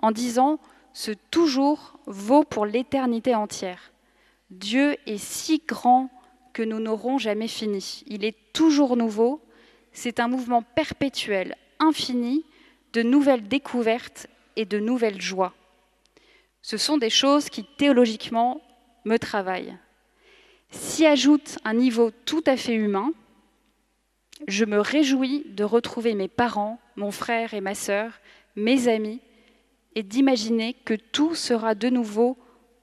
[0.00, 0.58] en disant
[0.92, 3.92] Ce toujours vaut pour l'éternité entière.
[4.50, 6.10] Dieu est si grand
[6.52, 8.02] que nous n'aurons jamais fini.
[8.06, 9.40] Il est toujours nouveau.
[9.96, 12.44] C'est un mouvement perpétuel, infini,
[12.92, 15.54] de nouvelles découvertes et de nouvelles joies.
[16.60, 18.60] Ce sont des choses qui théologiquement
[19.06, 19.74] me travaillent.
[20.70, 23.10] S'y ajoute un niveau tout à fait humain,
[24.46, 28.20] je me réjouis de retrouver mes parents, mon frère et ma sœur,
[28.54, 29.22] mes amis,
[29.94, 32.36] et d'imaginer que tout sera de nouveau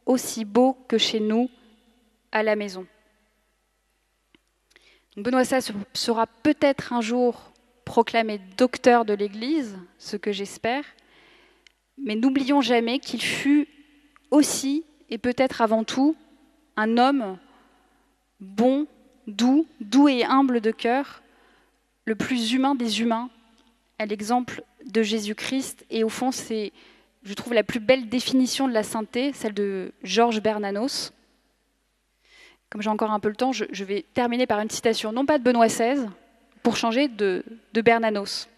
[0.08, 1.48] aussi beau que chez nous,
[2.32, 2.88] à la maison.
[5.18, 7.52] Benoît XVI sera peut-être un jour
[7.86, 10.84] proclamé docteur de l'Église, ce que j'espère,
[11.98, 13.68] mais n'oublions jamais qu'il fut
[14.32, 16.16] aussi, et peut-être avant tout,
[16.76, 17.38] un homme
[18.40, 18.88] bon,
[19.28, 21.22] doux, doux et humble de cœur,
[22.06, 23.30] le plus humain des humains,
[24.00, 25.86] à l'exemple de Jésus-Christ.
[25.90, 26.74] Et au fond, c'est
[27.24, 31.14] je trouve, la plus belle définition de la sainteté, celle de Georges Bernanos.
[32.74, 35.38] Comme j'ai encore un peu le temps, je, vais terminer par une citation, non pas
[35.38, 36.08] de Benoît XVI,
[36.64, 38.50] pour changer de, Bernanos,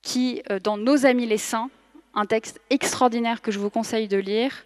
[0.00, 1.68] qui, euh, dans Nos amis les saints,
[2.14, 4.64] un texte extraordinaire que je vous conseille de lire,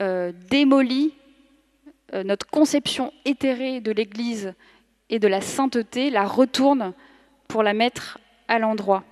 [0.00, 1.14] euh, démolit
[2.14, 4.54] euh, notre conception éthérée de l'Église
[5.10, 6.92] et de la sainteté, la retourne
[7.48, 9.02] pour la mettre à l'endroit.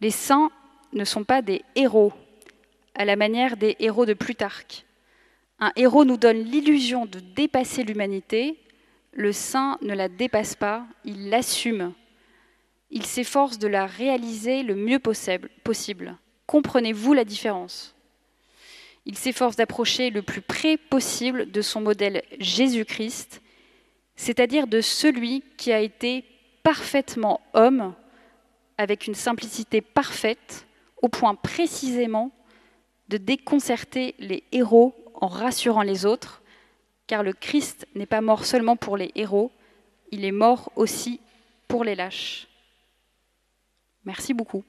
[0.00, 0.50] Les saints
[0.94, 2.14] ne sont pas des héros,
[2.94, 4.83] à la manière des héros de Plutarque.
[5.64, 8.58] Un héros nous donne l'illusion de dépasser l'humanité,
[9.14, 11.94] le saint ne la dépasse pas, il l'assume.
[12.90, 16.18] Il s'efforce de la réaliser le mieux possible.
[16.46, 17.94] Comprenez-vous la différence?
[19.06, 23.40] Il s'efforce d'approcher le plus près possible de son modèle Jésus-Christ,
[24.16, 26.26] c'est-à-dire de celui qui a été
[26.62, 27.94] parfaitement homme,
[28.76, 30.66] avec une simplicité parfaite,
[31.00, 32.32] au point précisément
[33.08, 36.42] de déconcerter les héros en rassurant les autres,
[37.06, 39.52] car le Christ n'est pas mort seulement pour les héros,
[40.10, 41.20] il est mort aussi
[41.68, 42.48] pour les lâches.
[44.04, 44.64] Merci beaucoup.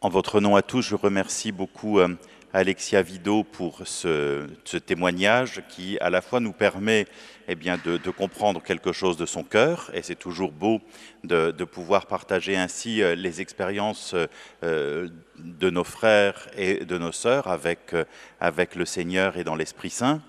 [0.00, 2.16] En votre nom à tous, je remercie beaucoup euh,
[2.54, 4.46] Alexia Vido pour ce,
[4.78, 7.06] témoignage qui à la fois nous permet
[7.48, 10.80] eh bien, de, comprendre quelque chose de son cœur, et c'est toujours beau
[11.24, 14.14] de, pouvoir partager ainsi euh, les expériences
[14.62, 18.04] euh, de nos frères et de nos sœurs avec, euh,
[18.38, 20.22] avec le Seigneur et dans l'Esprit Saint.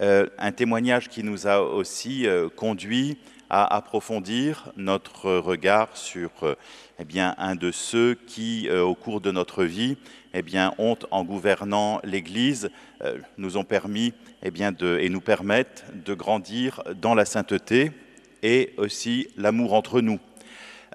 [0.00, 2.26] un témoignage qui nous a aussi
[2.56, 3.18] conduit
[3.50, 6.30] à approfondir notre regard sur
[6.98, 9.96] eh bien, un de ceux qui, au cours de notre vie,
[10.34, 12.70] eh bien, ont, en gouvernant l'Église,
[13.02, 17.92] euh, nous ont permis eh bien, et nous permettent de grandir dans la sainteté
[18.42, 20.20] et aussi l'amour entre nous.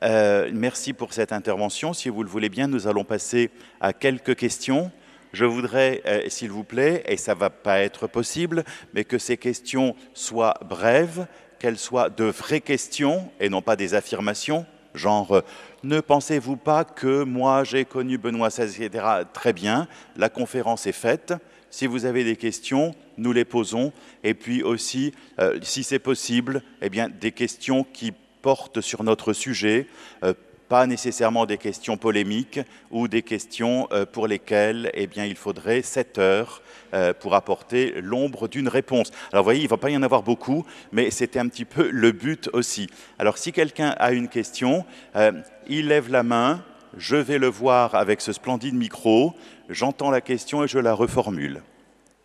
[0.04, 1.93] Euh, merci pour cette intervention.
[1.93, 4.91] Si vous le voulez bien, nous allons passer à quelques questions.
[5.34, 9.18] Je voudrais, euh, s'il vous plaît, et ça ne va pas être possible, mais que
[9.18, 11.26] ces questions soient brèves,
[11.64, 15.43] qu'elles soient de vraies questions et non pas des affirmations, genre
[15.84, 19.05] ne pensez-vous pas que moi j'ai connu Benoît XVI, etc.
[19.32, 19.88] Très bien,
[20.18, 21.34] la conférence est faite.
[21.70, 23.93] Si vous avez des questions, nous les posons.
[24.26, 28.11] Et puis aussi, euh, si c'est possible, eh bien, des questions qui
[28.41, 29.88] portent sur notre sujet.
[30.26, 30.34] Euh,
[30.74, 32.59] pas nécessairement des questions polémiques
[32.89, 36.63] ou des questions euh, pour lesquelles eh bien, il faudrait 7 heures
[36.95, 39.11] euh, pour apporter l'ombre d'une réponse.
[39.32, 41.65] Alors vous voyez, il ne va pas y en avoir beaucoup, mais c'était un petit
[41.65, 42.88] peu le but aussi.
[43.19, 44.84] Alors si quelqu'un a une question,
[45.15, 45.32] euh,
[45.67, 46.63] il lève la main,
[46.97, 49.36] je vais le voir avec ce splendide micro,
[49.69, 51.61] j'entends la question et je la reformule.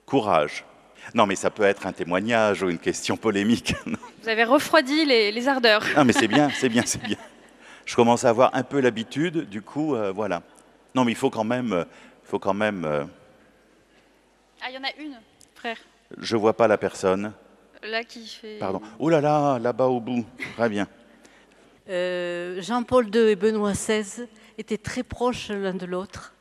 [0.06, 0.64] Courage.
[1.12, 3.74] Non, mais ça peut être un témoignage ou une question polémique.
[4.22, 5.84] Vous avez refroidi les, ardeurs.
[5.94, 7.18] Non, mais c'est bien, c'est bien, c'est bien.
[7.88, 10.42] Je commence à avoir un peu l'habitude, du coup, euh, voilà.
[10.94, 11.84] Non, mais il faut quand même, euh,
[12.22, 12.84] il faut quand même.
[12.84, 13.04] Euh,
[14.60, 15.16] ah, il y en a une,
[15.54, 15.78] frère.
[16.18, 17.32] Je vois pas la personne.
[17.82, 18.58] Là qui fait.
[18.58, 18.82] Pardon.
[18.98, 20.26] Oh là là, là-bas au bout.
[20.54, 20.86] Très bien.
[22.60, 24.26] Jean-Paul II et Benoît XVI
[24.58, 26.34] étaient très proches l'un de l'autre.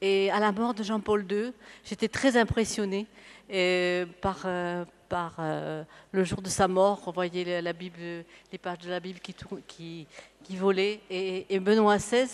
[0.00, 1.52] Et à la mort de Jean-Paul II,
[1.84, 3.06] j'étais très impressionnée
[3.50, 5.82] et par, euh, par euh,
[6.12, 10.06] le jour de sa mort, on voyait la Bible, les pages de la Bible qui,
[10.50, 11.00] volaient.
[11.10, 12.28] Et, Benoît XVI,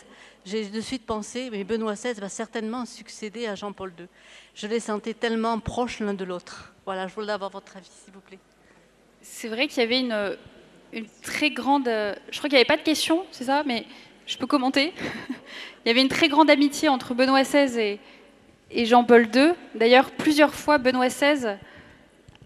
[0.44, 4.06] j'ai de suite pensé, mais Benoît XVI va certainement succéder à Jean-Paul II.
[4.54, 6.74] Je les sentais tellement proches l'un de l'autre.
[6.84, 8.38] Voilà, je voulais avoir votre avis, s'il vous plaît.
[9.22, 11.86] C'est vrai qu'il y avait une, très grande...
[11.86, 13.86] Je crois qu'il n'y avait pas de questions, c'est ça Mais
[14.26, 14.92] je peux commenter.
[15.84, 17.98] Il y avait une très grande amitié entre Benoît XVI
[18.70, 19.52] et Jean-Paul II.
[19.74, 21.58] D'ailleurs, plusieurs fois, Benoît XVI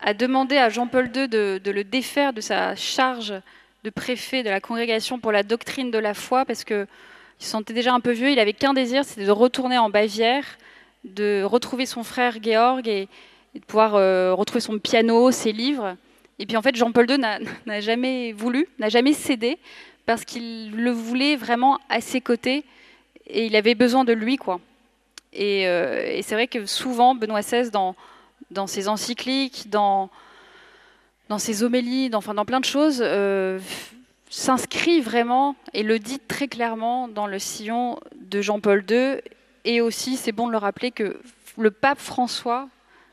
[0.00, 3.34] a demandé à Jean-Paul II de, le défaire de sa charge
[3.84, 6.86] de préfet de la congrégation pour la doctrine de la foi, parce qu'il
[7.38, 8.30] se sentait déjà un peu vieux.
[8.30, 10.44] Il n'avait qu'un désir, c'était de retourner en Bavière,
[11.04, 13.08] de retrouver son frère Georg et,
[13.54, 15.96] de pouvoir euh, retrouver son piano, ses livres.
[16.38, 17.18] Et puis en fait, Jean-Paul II
[17.66, 19.58] n'a jamais voulu, n'a jamais cédé,
[20.06, 22.64] parce qu'il le voulait vraiment à ses côtés
[23.28, 24.60] et il avait besoin de lui, quoi.
[25.38, 27.94] Euh, et, c'est vrai que souvent, Benoît XVI, dans,
[28.50, 30.10] dans ses encycliques, dans,
[31.28, 33.58] dans ses homélies, dans, enfin, dans plein de choses, euh,
[34.30, 39.20] s'inscrit vraiment et le dit très clairement dans le sillon de Jean-Paul II.
[39.64, 41.20] Et aussi, c'est bon de le rappeler que
[41.56, 42.68] le pape François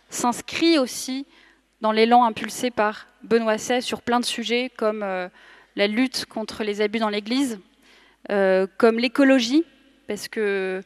[0.09, 1.25] s'inscrit aussi
[1.81, 5.27] dans l'élan impulsé par Benoît XVI sur plein de sujets comme euh,
[5.75, 7.59] la lutte contre les abus dans l'Église,
[8.77, 9.65] comme l'écologie,
[10.07, 10.81] parce que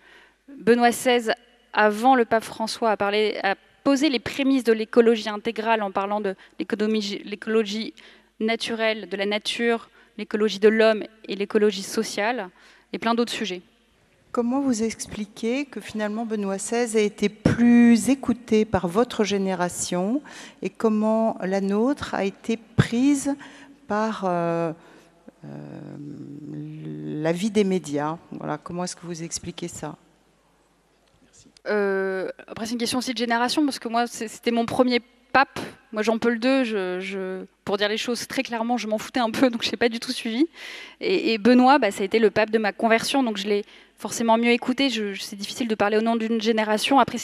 [0.57, 1.31] Benoît XVI,
[1.73, 6.21] avant le pape François, a, parlé, a posé les prémices de l'écologie intégrale en parlant
[6.21, 7.93] de l'écologie
[8.39, 12.49] naturelle, de la nature, l'écologie de l'homme et l'écologie sociale,
[12.93, 13.61] et plein d'autres sujets.
[14.31, 20.21] Comment vous expliquez que finalement Benoît XVI a été plus écouté par votre génération
[20.61, 23.35] et comment la nôtre a été prise
[23.87, 24.71] par euh,
[25.45, 25.47] euh,
[26.53, 28.17] la vie des médias?
[28.31, 29.97] Voilà, Comment est-ce que vous expliquez ça?
[31.65, 35.01] Après, c'est une question aussi de génération, parce que moi, c'était mon premier
[35.31, 35.59] pape.
[35.91, 39.49] Moi, Jean-Paul II, je, pour dire les choses très clairement, je m'en foutais un peu,
[39.51, 40.47] donc je n'ai pas du tout suivi.
[41.01, 43.65] Et, Benoît, bah, ça a été le pape de ma conversion, donc je l'ai
[43.97, 44.89] forcément mieux écouté.
[44.89, 46.99] C'est difficile de parler au nom d'une génération.
[46.99, 47.17] Après,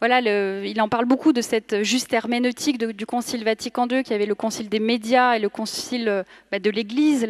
[0.00, 0.20] voilà,
[0.64, 4.34] il en parle beaucoup de cette juste herméneutique du Concile Vatican II, qui avait le
[4.34, 7.26] Concile des médias et le Concile bah, de l'Église,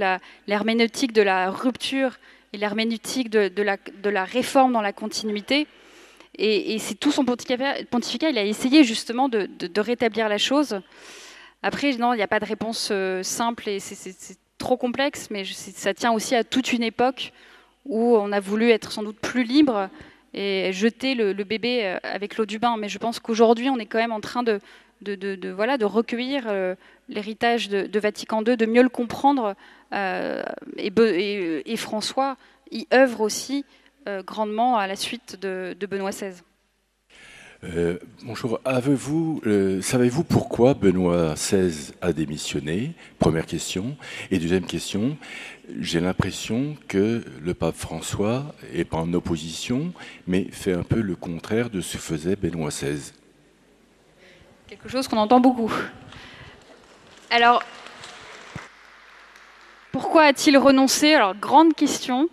[0.47, 2.19] l'herméneutique de la rupture
[2.53, 5.67] et l'herméneutique de la réforme dans la continuité.
[6.39, 10.81] Et, c'est tout son pontificat, il a essayé justement de, rétablir la chose.
[11.63, 15.45] Après, non, il n'y a pas de réponse euh, simple et c'est trop complexe, mais
[15.45, 17.33] ça tient aussi à toute une époque
[17.87, 19.89] où on a voulu être sans doute plus libre
[20.35, 22.77] et jeter le, bébé euh, avec l'eau du bain.
[22.77, 24.61] Mais je pense qu'aujourd'hui, on est quand même en train de,
[25.55, 26.75] voilà, de recueillir euh,
[27.09, 29.55] l'héritage de, Vatican II, de mieux le comprendre.
[29.93, 30.93] et,
[31.65, 32.37] et, François
[32.71, 33.65] y œuvre aussi
[34.27, 36.43] grandement à la suite de, Benoît XVI.
[37.65, 42.93] Euh, bonjour, avez-vous, euh, savez-vous pourquoi Benoît XVI a démissionné?
[43.19, 43.97] Première question.
[44.31, 45.17] Et deuxième question,
[45.81, 49.93] j'ai l'impression que le pape François n'est pas en opposition,
[50.27, 53.13] mais fait un peu le contraire de ce que faisait Benoît XVI.
[54.69, 55.73] Quelque chose qu'on entend beaucoup.
[57.31, 57.63] Alors,
[59.93, 61.15] pourquoi a-t-il renoncé?
[61.15, 62.29] Alors, grande question.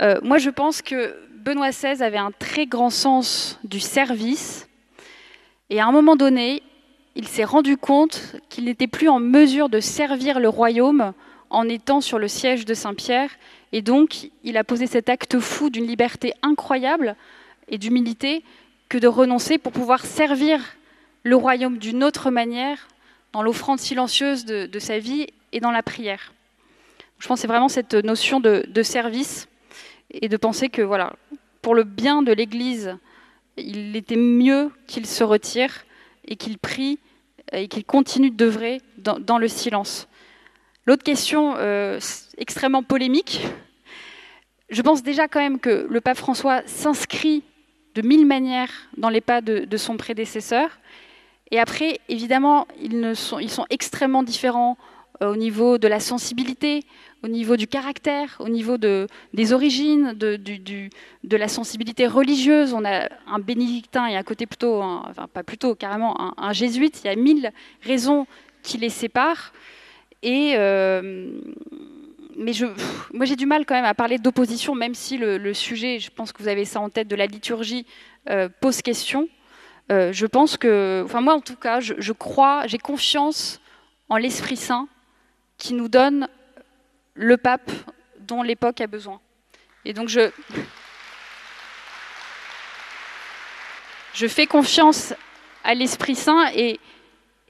[0.00, 4.68] Euh, moi, je pense que Benoît XVI avait un très grand sens du service.
[5.70, 6.62] Et à un moment donné,
[7.16, 11.12] il s'est rendu compte qu'il n'était plus en mesure de servir le royaume
[11.50, 13.30] en étant sur le siège de Saint-Pierre.
[13.72, 17.16] Et donc, il a posé cet acte fou d'une liberté incroyable
[17.68, 18.44] et d'humilité
[18.88, 20.60] que de renoncer pour pouvoir servir
[21.24, 22.88] le royaume d'une autre manière,
[23.32, 26.32] dans l'offrande silencieuse de, sa vie et dans la prière.
[27.18, 29.48] Je pense que c'est vraiment cette notion de service
[30.10, 31.14] et de penser que voilà,
[31.62, 32.96] pour le bien de l'Église,
[33.56, 35.84] il était mieux qu'il se retire
[36.26, 36.98] et qu'il prie
[37.52, 40.08] et qu'il continue d'œuvrer dans, dans, le silence.
[40.86, 41.98] L'autre question euh,
[42.36, 43.46] extrêmement polémique,
[44.70, 47.42] je pense déjà quand même que le pape François s'inscrit
[47.94, 50.78] de mille manières dans les pas de, son prédécesseur.
[51.50, 54.76] Et après, évidemment, ils, sont, extrêmement différents
[55.20, 56.84] au niveau de la sensibilité,
[57.22, 62.72] au niveau du caractère, au niveau de, des origines, de, la sensibilité religieuse.
[62.74, 67.00] On a un bénédictin et un côté plutôt, enfin pas plutôt, carrément un, jésuite.
[67.04, 67.52] Il y a mille
[67.82, 68.26] raisons
[68.62, 69.52] qui les séparent.
[70.22, 71.30] Et euh,
[72.38, 72.52] mais
[73.12, 76.32] moi j'ai du mal quand même à parler d'opposition, même si le, sujet, je pense
[76.32, 77.84] que vous avez ça en tête, de la liturgie
[78.30, 79.28] euh, pose question.
[79.90, 83.60] Euh, je pense que, enfin moi en tout cas, je, crois, j'ai confiance
[84.08, 84.88] en l'Esprit Saint
[85.58, 86.28] qui nous donne
[87.14, 87.70] le pape
[88.20, 89.20] dont l'époque a besoin.
[89.84, 90.30] Et donc je,
[94.14, 95.14] je fais confiance
[95.64, 96.80] à l'Esprit Saint et,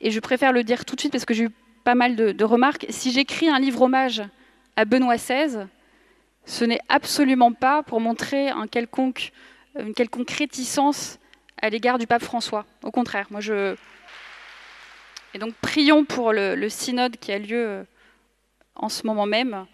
[0.01, 1.51] et, je préfère le dire tout de suite parce que j'ai eu
[1.85, 2.87] pas mal de, remarques.
[2.91, 4.23] Si j'écris un livre hommage
[4.77, 5.67] à Benoît XVI,
[6.45, 9.33] ce n'est absolument pas pour montrer quelconque,
[9.79, 11.19] une quelconque réticence
[11.61, 12.67] à l'égard du pape François.
[12.83, 13.75] Au contraire, moi je.
[15.35, 17.85] Et donc prions pour le, synode qui a lieu euh,
[18.79, 19.67] en ce moment même,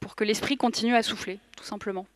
[0.00, 2.06] pour que l'esprit continue à souffler, tout simplement.